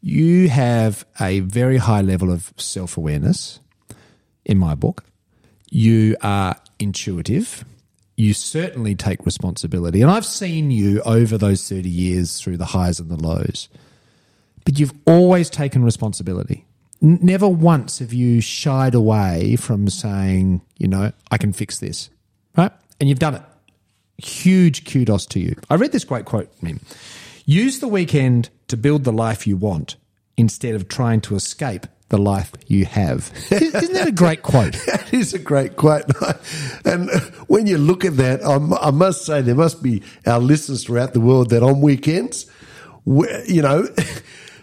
you 0.00 0.48
have 0.48 1.04
a 1.20 1.40
very 1.40 1.78
high 1.78 2.02
level 2.02 2.30
of 2.30 2.52
self-awareness. 2.56 3.60
In 4.44 4.58
my 4.58 4.76
book, 4.76 5.04
you 5.70 6.16
are 6.22 6.54
intuitive. 6.78 7.64
You 8.16 8.32
certainly 8.32 8.94
take 8.94 9.26
responsibility, 9.26 10.02
and 10.02 10.10
I've 10.10 10.24
seen 10.24 10.70
you 10.70 11.00
over 11.02 11.36
those 11.36 11.68
thirty 11.68 11.88
years 11.90 12.40
through 12.40 12.58
the 12.58 12.66
highs 12.66 13.00
and 13.00 13.10
the 13.10 13.16
lows. 13.16 13.68
But 14.64 14.78
you've 14.78 14.94
always 15.06 15.50
taken 15.50 15.82
responsibility. 15.84 16.65
Never 17.00 17.48
once 17.48 17.98
have 17.98 18.12
you 18.12 18.40
shied 18.40 18.94
away 18.94 19.56
from 19.56 19.88
saying, 19.88 20.62
you 20.78 20.88
know, 20.88 21.12
I 21.30 21.36
can 21.38 21.52
fix 21.52 21.78
this, 21.78 22.08
right? 22.56 22.72
And 22.98 23.08
you've 23.08 23.18
done 23.18 23.34
it. 23.34 23.42
Huge 24.18 24.90
kudos 24.90 25.26
to 25.26 25.40
you. 25.40 25.56
I 25.68 25.74
read 25.74 25.92
this 25.92 26.04
great 26.04 26.24
quote, 26.24 26.50
Mim. 26.62 26.80
Use 27.44 27.80
the 27.80 27.88
weekend 27.88 28.48
to 28.68 28.76
build 28.76 29.04
the 29.04 29.12
life 29.12 29.46
you 29.46 29.56
want 29.56 29.96
instead 30.36 30.74
of 30.74 30.88
trying 30.88 31.20
to 31.22 31.34
escape 31.36 31.86
the 32.08 32.18
life 32.18 32.52
you 32.66 32.84
have. 32.86 33.30
Isn't 33.50 33.92
that 33.92 34.08
a 34.08 34.12
great 34.12 34.42
quote? 34.42 34.74
That 34.86 35.12
is 35.12 35.34
a 35.34 35.38
great 35.38 35.76
quote. 35.76 36.04
And 36.84 37.10
when 37.48 37.66
you 37.66 37.78
look 37.78 38.04
at 38.04 38.16
that, 38.16 38.42
I'm- 38.44 38.96
must 38.96 39.26
say 39.26 39.42
there 39.42 39.54
must 39.54 39.82
be 39.82 40.02
our 40.26 40.38
listeners 40.40 40.84
throughout 40.84 41.12
the 41.12 41.20
world 41.20 41.50
that 41.50 41.62
on 41.62 41.80
weekends, 41.80 42.46
you 43.06 43.62
know, 43.62 43.88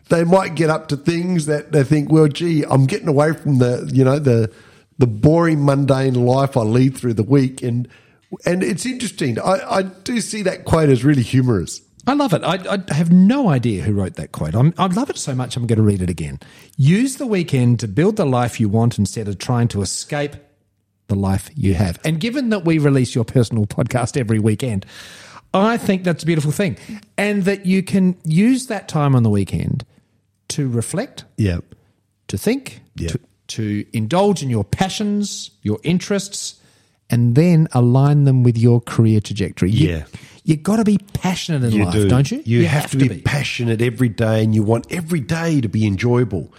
they 0.10 0.24
might 0.24 0.56
get 0.56 0.70
up 0.70 0.88
to 0.89 0.98
things 0.98 1.46
that 1.46 1.72
they 1.72 1.84
think, 1.84 2.12
well, 2.12 2.28
gee, 2.28 2.63
I'm 2.63 2.86
getting 2.86 3.08
away 3.08 3.34
from 3.34 3.60
the, 3.60 3.89
you 3.94 4.04
know, 4.04 4.20
the 4.20 4.52
the 5.00 5.08
boring, 5.08 5.66
mundane 5.66 6.13
life 6.13 6.56
I 6.56 6.62
lead 6.62 6.96
through 6.96 7.16
the 7.16 7.24
week, 7.24 7.63
and 7.63 7.88
and 8.46 8.63
it's 8.63 8.86
interesting. 8.86 9.39
I, 9.39 9.78
I 9.78 9.82
do 9.82 10.22
see 10.22 10.44
that 10.44 10.66
quote 10.66 10.89
as 10.89 11.04
really 11.04 11.24
humorous. 11.24 11.82
I 12.06 12.13
love 12.13 12.34
it. 12.34 12.44
I, 12.44 12.60
I 12.70 12.94
have 12.94 13.12
no 13.12 13.50
idea 13.50 13.84
who 13.84 13.94
wrote 13.94 14.16
that 14.16 14.34
quote. 14.34 14.56
I'm, 14.56 14.74
I 14.78 14.88
love 14.88 15.10
it 15.10 15.18
so 15.18 15.34
much, 15.34 15.56
I'm 15.56 15.68
going 15.68 15.78
to 15.78 15.84
read 15.84 16.02
it 16.02 16.10
again. 16.10 16.39
Use 16.76 17.16
the 17.16 17.26
weekend 17.26 17.80
to 17.80 17.88
build 17.88 18.18
the 18.18 18.26
life 18.26 18.60
you 18.60 18.68
want 18.68 19.00
instead 19.00 19.30
of 19.30 19.38
trying 19.38 19.70
to 19.70 19.82
escape 19.82 20.36
the 21.08 21.16
life 21.16 21.50
you 21.56 21.76
have. 21.76 22.00
And 22.04 22.20
given 22.20 22.50
that 22.50 22.66
we 22.66 22.78
release 22.78 23.16
your 23.16 23.24
personal 23.24 23.66
podcast 23.66 24.18
every 24.18 24.39
weekend, 24.39 24.86
I 25.54 25.78
think 25.78 26.04
that's 26.04 26.24
a 26.24 26.26
beautiful 26.26 26.52
thing. 26.52 26.78
And 27.18 27.44
that 27.46 27.66
you 27.66 27.82
can 27.84 28.18
use 28.26 28.68
that 28.68 28.89
time 28.89 29.16
on 29.16 29.24
the 29.24 29.30
weekend 29.30 29.86
to 30.56 30.70
reflect, 30.70 31.26
Yeah, 31.38 31.60
to 32.28 32.38
think, 32.38 32.82
Yeah. 32.96 33.10
to, 33.10 33.20
to 33.48 33.86
indulge 33.94 34.42
in 34.44 34.50
your 34.50 34.63
passions, 34.63 35.52
your 35.62 35.80
interests, 35.84 36.56
and 37.10 37.36
then 37.36 37.68
align 37.74 38.24
them 38.24 38.44
with 38.44 38.58
your 38.58 38.82
career 38.82 39.20
trajectory. 39.22 39.72
You- 39.72 39.88
Yeah. 39.89 40.04
You 40.46 40.58
got 40.58 40.76
to 40.76 40.84
be 40.84 40.98
passionate 41.13 41.63
in 41.63 41.72
you 41.72 41.86
life, 41.86 41.94
do, 41.94 42.08
not 42.10 42.30
you? 42.30 42.42
You, 42.46 42.66
have, 42.66 42.92
to, 42.92 42.98
be, 42.98 43.22
passionate 43.22 43.82
every 43.82 44.10
day, 44.10 44.44
and 44.44 44.54
you 44.54 44.62
want 44.62 44.86
every 44.92 45.22
day 45.22 45.62
to 45.62 45.70
be 45.70 45.88
enjoyable. 45.88 46.52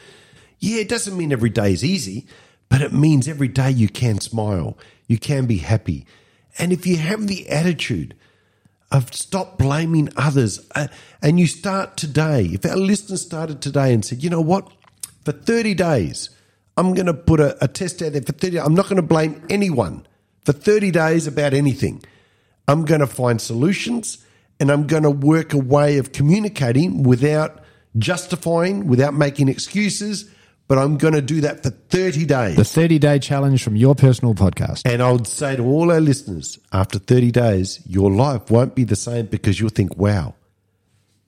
Yeah, 0.58 0.78
it 0.80 0.88
doesn't 0.88 1.14
mean 1.18 1.32
every 1.32 1.50
day 1.50 1.70
is 1.74 1.84
easy, 1.84 2.26
but 2.70 2.80
it 2.80 2.94
means 2.94 3.28
every 3.28 3.48
day 3.48 3.70
you 3.70 3.88
can 3.88 4.20
smile, 4.20 4.78
you 5.06 5.18
can 5.18 5.44
be 5.44 5.58
happy, 5.58 6.06
and 6.58 6.72
if 6.72 6.86
you 6.86 6.96
have 6.96 7.26
the 7.26 7.46
attitude 7.50 8.14
of 8.94 9.12
stop 9.12 9.58
blaming 9.58 10.08
others, 10.16 10.60
uh, 10.76 10.86
and 11.20 11.40
you 11.40 11.46
start 11.46 11.96
today. 11.96 12.44
If 12.52 12.64
our 12.64 12.76
listeners 12.76 13.22
started 13.22 13.60
today 13.60 13.92
and 13.92 14.04
said, 14.04 14.22
you 14.22 14.30
know 14.30 14.40
what, 14.40 14.70
for 15.24 15.32
thirty 15.32 15.74
days, 15.74 16.30
I'm 16.76 16.94
going 16.94 17.06
to 17.06 17.14
put 17.14 17.40
a, 17.40 17.62
a 17.62 17.68
test 17.68 18.00
out 18.02 18.12
there 18.12 18.22
for 18.22 18.32
thirty. 18.32 18.58
I'm 18.60 18.74
not 18.74 18.84
going 18.84 18.96
to 18.96 19.02
blame 19.02 19.44
anyone 19.50 20.06
for 20.44 20.52
thirty 20.52 20.92
days 20.92 21.26
about 21.26 21.54
anything. 21.54 22.02
I'm 22.68 22.84
going 22.84 23.00
to 23.00 23.06
find 23.06 23.40
solutions 23.40 24.24
and 24.60 24.70
I'm 24.70 24.86
going 24.86 25.02
to 25.02 25.10
work 25.10 25.52
a 25.52 25.58
way 25.58 25.98
of 25.98 26.12
communicating 26.12 27.02
without 27.02 27.62
justifying, 27.98 28.86
without 28.86 29.14
making 29.14 29.48
excuses, 29.48 30.30
but 30.66 30.78
I'm 30.78 30.96
going 30.96 31.14
to 31.14 31.22
do 31.22 31.42
that 31.42 31.62
for 31.62 31.70
30 31.70 32.24
days. 32.24 32.56
The 32.56 32.64
30 32.64 32.98
day 32.98 33.18
challenge 33.18 33.62
from 33.62 33.76
your 33.76 33.94
personal 33.94 34.34
podcast. 34.34 34.82
And 34.84 35.02
I 35.02 35.12
would 35.12 35.26
say 35.26 35.56
to 35.56 35.62
all 35.64 35.90
our 35.90 36.00
listeners, 36.00 36.58
after 36.72 36.98
30 36.98 37.30
days, 37.30 37.80
your 37.86 38.10
life 38.10 38.50
won't 38.50 38.74
be 38.74 38.84
the 38.84 38.96
same 38.96 39.26
because 39.26 39.60
you'll 39.60 39.68
think, 39.70 39.96
wow, 39.96 40.34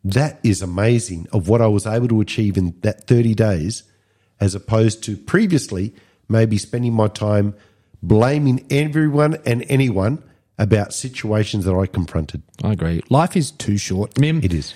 that 0.04 0.38
is 0.42 0.62
amazing 0.62 1.26
of 1.32 1.48
what 1.48 1.60
I 1.60 1.66
was 1.66 1.86
able 1.86 2.08
to 2.08 2.20
achieve 2.20 2.56
in 2.56 2.74
that 2.82 3.06
30 3.06 3.34
days, 3.34 3.82
as 4.40 4.54
opposed 4.54 5.02
to 5.04 5.16
previously 5.16 5.94
maybe 6.28 6.58
spending 6.58 6.92
my 6.92 7.08
time 7.08 7.54
blaming 8.02 8.64
everyone 8.70 9.36
and 9.44 9.64
anyone 9.68 10.22
about 10.58 10.94
situations 10.94 11.64
that 11.64 11.74
I 11.74 11.86
confronted. 11.86 12.42
I 12.64 12.72
agree. 12.72 13.02
Life 13.10 13.36
is 13.36 13.50
too 13.50 13.76
short. 13.76 14.18
Mim, 14.18 14.40
It 14.42 14.54
is. 14.54 14.74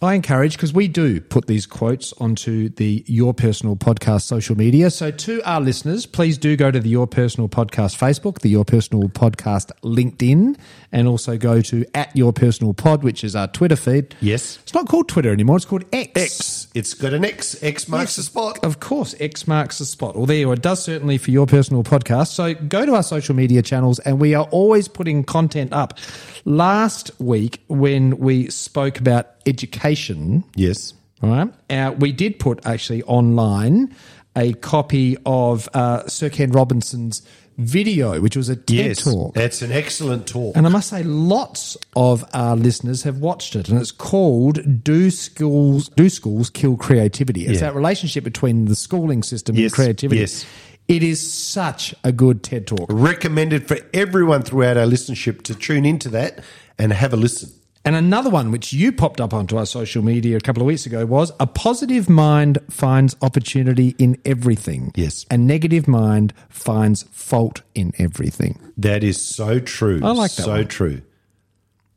I 0.00 0.14
encourage 0.14 0.52
because 0.52 0.72
we 0.72 0.86
do 0.86 1.20
put 1.20 1.48
these 1.48 1.66
quotes 1.66 2.12
onto 2.14 2.68
the 2.68 3.02
Your 3.08 3.34
Personal 3.34 3.74
Podcast 3.74 4.22
social 4.22 4.56
media. 4.56 4.90
So, 4.90 5.10
to 5.10 5.42
our 5.42 5.60
listeners, 5.60 6.06
please 6.06 6.38
do 6.38 6.56
go 6.56 6.70
to 6.70 6.78
the 6.78 6.88
Your 6.88 7.08
Personal 7.08 7.48
Podcast 7.48 7.98
Facebook, 7.98 8.40
the 8.40 8.48
Your 8.48 8.64
Personal 8.64 9.08
Podcast 9.08 9.72
LinkedIn, 9.82 10.56
and 10.92 11.08
also 11.08 11.36
go 11.36 11.60
to 11.62 11.84
at 11.96 12.14
Your 12.14 12.32
Personal 12.32 12.74
Pod, 12.74 13.02
which 13.02 13.24
is 13.24 13.34
our 13.34 13.48
Twitter 13.48 13.74
feed. 13.74 14.14
Yes. 14.20 14.60
It's 14.62 14.72
not 14.72 14.86
called 14.86 15.08
Twitter 15.08 15.32
anymore; 15.32 15.56
it's 15.56 15.64
called 15.64 15.84
X. 15.92 16.12
X. 16.14 16.68
It's 16.74 16.94
got 16.94 17.12
an 17.12 17.24
X. 17.24 17.60
X 17.60 17.88
marks 17.88 18.14
the 18.14 18.22
spot. 18.22 18.64
Of 18.64 18.78
course, 18.78 19.16
X 19.18 19.48
marks 19.48 19.78
the 19.78 19.84
spot. 19.84 20.14
Well, 20.14 20.26
there 20.26 20.36
you 20.36 20.50
are. 20.50 20.54
It 20.54 20.62
does 20.62 20.80
certainly 20.80 21.18
for 21.18 21.32
your 21.32 21.46
personal 21.46 21.82
podcast. 21.82 22.28
So 22.28 22.54
go 22.54 22.86
to 22.86 22.94
our 22.94 23.02
social 23.02 23.34
media 23.34 23.62
channels, 23.62 23.98
and 23.98 24.20
we 24.20 24.34
are 24.34 24.46
always 24.52 24.86
putting 24.86 25.24
content 25.24 25.72
up. 25.72 25.98
Last 26.44 27.10
week, 27.18 27.64
when 27.66 28.18
we 28.18 28.48
spoke 28.48 29.00
about 29.00 29.37
education, 29.48 30.44
Yes. 30.54 30.94
all 31.22 31.30
right, 31.30 31.52
uh, 31.70 31.92
we 31.98 32.12
did 32.12 32.38
put 32.38 32.60
actually 32.66 33.02
online 33.04 33.94
a 34.36 34.52
copy 34.54 35.16
of 35.26 35.68
uh, 35.74 36.06
Sir 36.06 36.28
Ken 36.30 36.52
Robinson's 36.52 37.22
video, 37.56 38.20
which 38.20 38.36
was 38.36 38.48
a 38.48 38.54
TED 38.54 38.76
Yes. 38.76 39.02
talk. 39.04 39.34
That's 39.34 39.62
an 39.62 39.72
excellent 39.72 40.28
talk. 40.28 40.56
And 40.56 40.64
I 40.64 40.70
must 40.70 40.88
say, 40.90 41.02
lots 41.02 41.76
of 41.96 42.24
our 42.32 42.54
listeners 42.54 43.02
have 43.02 43.18
watched 43.18 43.56
it, 43.56 43.68
and 43.68 43.80
it's 43.80 43.90
called 43.90 44.84
"Do 44.84 45.10
Schools 45.10 45.88
Do 45.96 46.08
Schools 46.08 46.50
Kill 46.50 46.76
Creativity?" 46.76 47.46
It's 47.46 47.54
Yeah. 47.54 47.68
that 47.68 47.74
relationship 47.74 48.22
between 48.22 48.66
the 48.66 48.76
schooling 48.76 49.24
system 49.24 49.56
Yes, 49.56 49.64
and 49.64 49.72
creativity. 49.72 50.20
yes. 50.20 50.44
It 50.86 51.02
is 51.02 51.20
such 51.20 51.94
a 52.04 52.12
good 52.12 52.42
TED 52.44 52.66
talk. 52.68 52.86
recommended 52.88 53.66
for 53.66 53.78
everyone 53.92 54.42
throughout 54.42 54.76
our 54.76 54.86
listenership 54.86 55.42
to 55.42 55.54
tune 55.54 55.84
into 55.84 56.08
that 56.10 56.40
and 56.78 56.92
have 56.92 57.12
a 57.12 57.16
listen. 57.16 57.50
And 57.88 57.96
another 57.96 58.28
one 58.28 58.50
which 58.50 58.70
you 58.70 58.92
popped 58.92 59.18
up 59.18 59.32
onto 59.32 59.56
our 59.56 59.64
social 59.64 60.04
media 60.04 60.36
a 60.36 60.40
couple 60.40 60.62
of 60.62 60.66
weeks 60.66 60.84
ago 60.84 61.06
was 61.06 61.32
a 61.40 61.46
positive 61.46 62.06
mind 62.10 62.58
finds 62.68 63.16
opportunity 63.22 63.94
in 63.98 64.18
everything. 64.26 64.92
Yes. 64.94 65.24
A 65.30 65.38
negative 65.38 65.88
mind 65.88 66.34
finds 66.50 67.04
fault 67.04 67.62
in 67.74 67.94
everything. 67.96 68.60
That 68.76 69.02
is 69.02 69.18
so 69.24 69.58
true. 69.58 70.00
I 70.04 70.10
like 70.10 70.32
that 70.34 70.42
So 70.42 70.50
one. 70.50 70.68
true. 70.68 71.00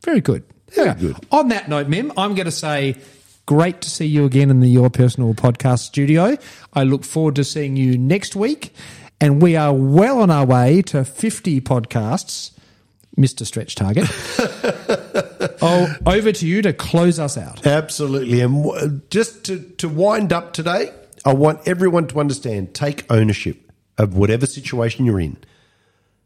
Very 0.06 0.22
good. 0.22 0.46
Very 0.72 0.94
good. 0.94 1.18
On 1.30 1.50
that 1.50 1.68
note, 1.68 1.90
Mim, 1.90 2.14
I'm 2.16 2.36
going 2.36 2.46
to 2.46 2.52
say 2.52 2.96
great 3.46 3.82
to 3.82 3.90
see 3.90 4.06
you 4.06 4.24
again 4.24 4.50
in 4.50 4.62
the 4.62 4.70
Your 4.70 4.90
Personal 4.90 5.34
Podcast 5.34 5.80
studio. 5.80 6.38
I 6.74 6.84
look 6.84 7.04
forward 7.04 7.36
to 7.36 7.44
seeing 7.44 7.76
you 7.76 7.98
next 7.98 8.34
week. 8.34 8.74
And 9.20 9.42
we 9.42 9.58
are 9.58 9.74
well 9.74 10.22
on 10.22 10.32
our 10.32 10.46
way 10.46 10.84
to 10.84 11.04
50 11.04 11.60
podcasts, 11.60 12.52
Mr. 13.18 13.46
Stretch 13.46 13.76
Target. 13.76 14.08
oh, 15.62 15.96
over 16.06 16.32
to 16.32 16.48
you 16.48 16.62
to 16.62 16.74
close 16.74 17.20
us 17.20 17.38
out. 17.38 17.66
Absolutely. 17.66 18.42
And 18.42 19.02
just 19.10 19.46
to, 19.46 19.60
to 19.78 19.90
wind 19.90 20.34
up 20.34 20.54
today, 20.54 20.92
I 21.24 21.34
want 21.34 21.68
everyone 21.68 22.08
to 22.08 22.20
understand 22.20 22.74
take 22.74 23.06
ownership 23.12 23.72
of 23.98 24.16
whatever 24.16 24.46
situation 24.46 25.06
you're 25.06 25.20
in. 25.20 25.38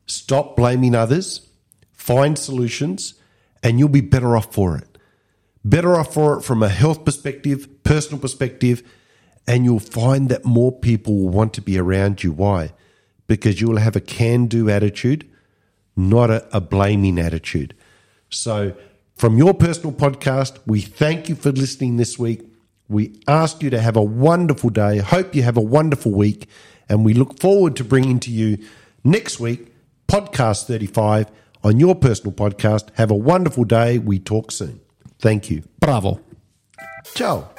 Stop 0.06 0.56
blaming 0.56 0.96
others, 0.96 1.48
find 1.92 2.38
solutions, 2.38 3.16
and 3.64 3.80
you'll 3.80 3.90
be 3.90 4.02
better 4.02 4.38
off 4.38 4.54
for 4.54 4.78
it. 4.78 4.98
Better 5.64 5.96
off 5.96 6.14
for 6.14 6.38
it 6.38 6.44
from 6.44 6.62
a 6.62 6.70
health 6.70 7.04
perspective, 7.04 7.84
personal 7.84 8.20
perspective, 8.20 8.84
and 9.48 9.66
you'll 9.66 9.80
find 9.80 10.30
that 10.30 10.46
more 10.46 10.72
people 10.72 11.16
will 11.16 11.30
want 11.30 11.54
to 11.56 11.62
be 11.62 11.78
around 11.78 12.24
you. 12.24 12.32
Why? 12.32 12.74
Because 13.28 13.60
you'll 13.60 13.78
have 13.78 13.96
a 13.96 14.02
can 14.02 14.46
do 14.46 14.70
attitude, 14.70 15.28
not 15.96 16.30
a, 16.30 16.48
a 16.56 16.62
blaming 16.62 17.18
attitude. 17.18 17.76
So, 18.30 18.76
from 19.16 19.38
your 19.38 19.54
personal 19.54 19.94
podcast, 19.94 20.60
we 20.66 20.82
thank 20.82 21.30
you 21.30 21.36
for 21.36 21.52
listening 21.52 21.98
this 21.98 22.20
week. 22.20 22.42
We 22.90 23.20
ask 23.28 23.64
you 23.64 23.70
to 23.70 23.80
have 23.80 23.96
a 23.96 24.04
wonderful 24.04 24.70
day. 24.70 24.98
Hope 24.98 25.34
you 25.34 25.42
have 25.44 25.58
a 25.58 25.62
wonderful 25.62 26.12
week. 26.12 26.48
And 26.90 27.06
we 27.06 27.14
look 27.14 27.40
forward 27.40 27.76
to 27.78 27.84
bringing 27.84 28.20
to 28.22 28.32
you 28.32 28.58
next 29.04 29.40
week, 29.40 29.74
podcast 30.08 30.66
35 30.66 31.32
on 31.64 31.80
your 31.80 31.96
personal 31.96 32.34
podcast. 32.34 32.90
Have 32.96 33.10
a 33.10 33.16
wonderful 33.16 33.64
day. 33.64 33.98
We 33.98 34.20
talk 34.20 34.52
soon. 34.52 34.82
Thank 35.20 35.50
you. 35.50 35.64
Bravo. 35.80 36.20
Ciao. 37.16 37.55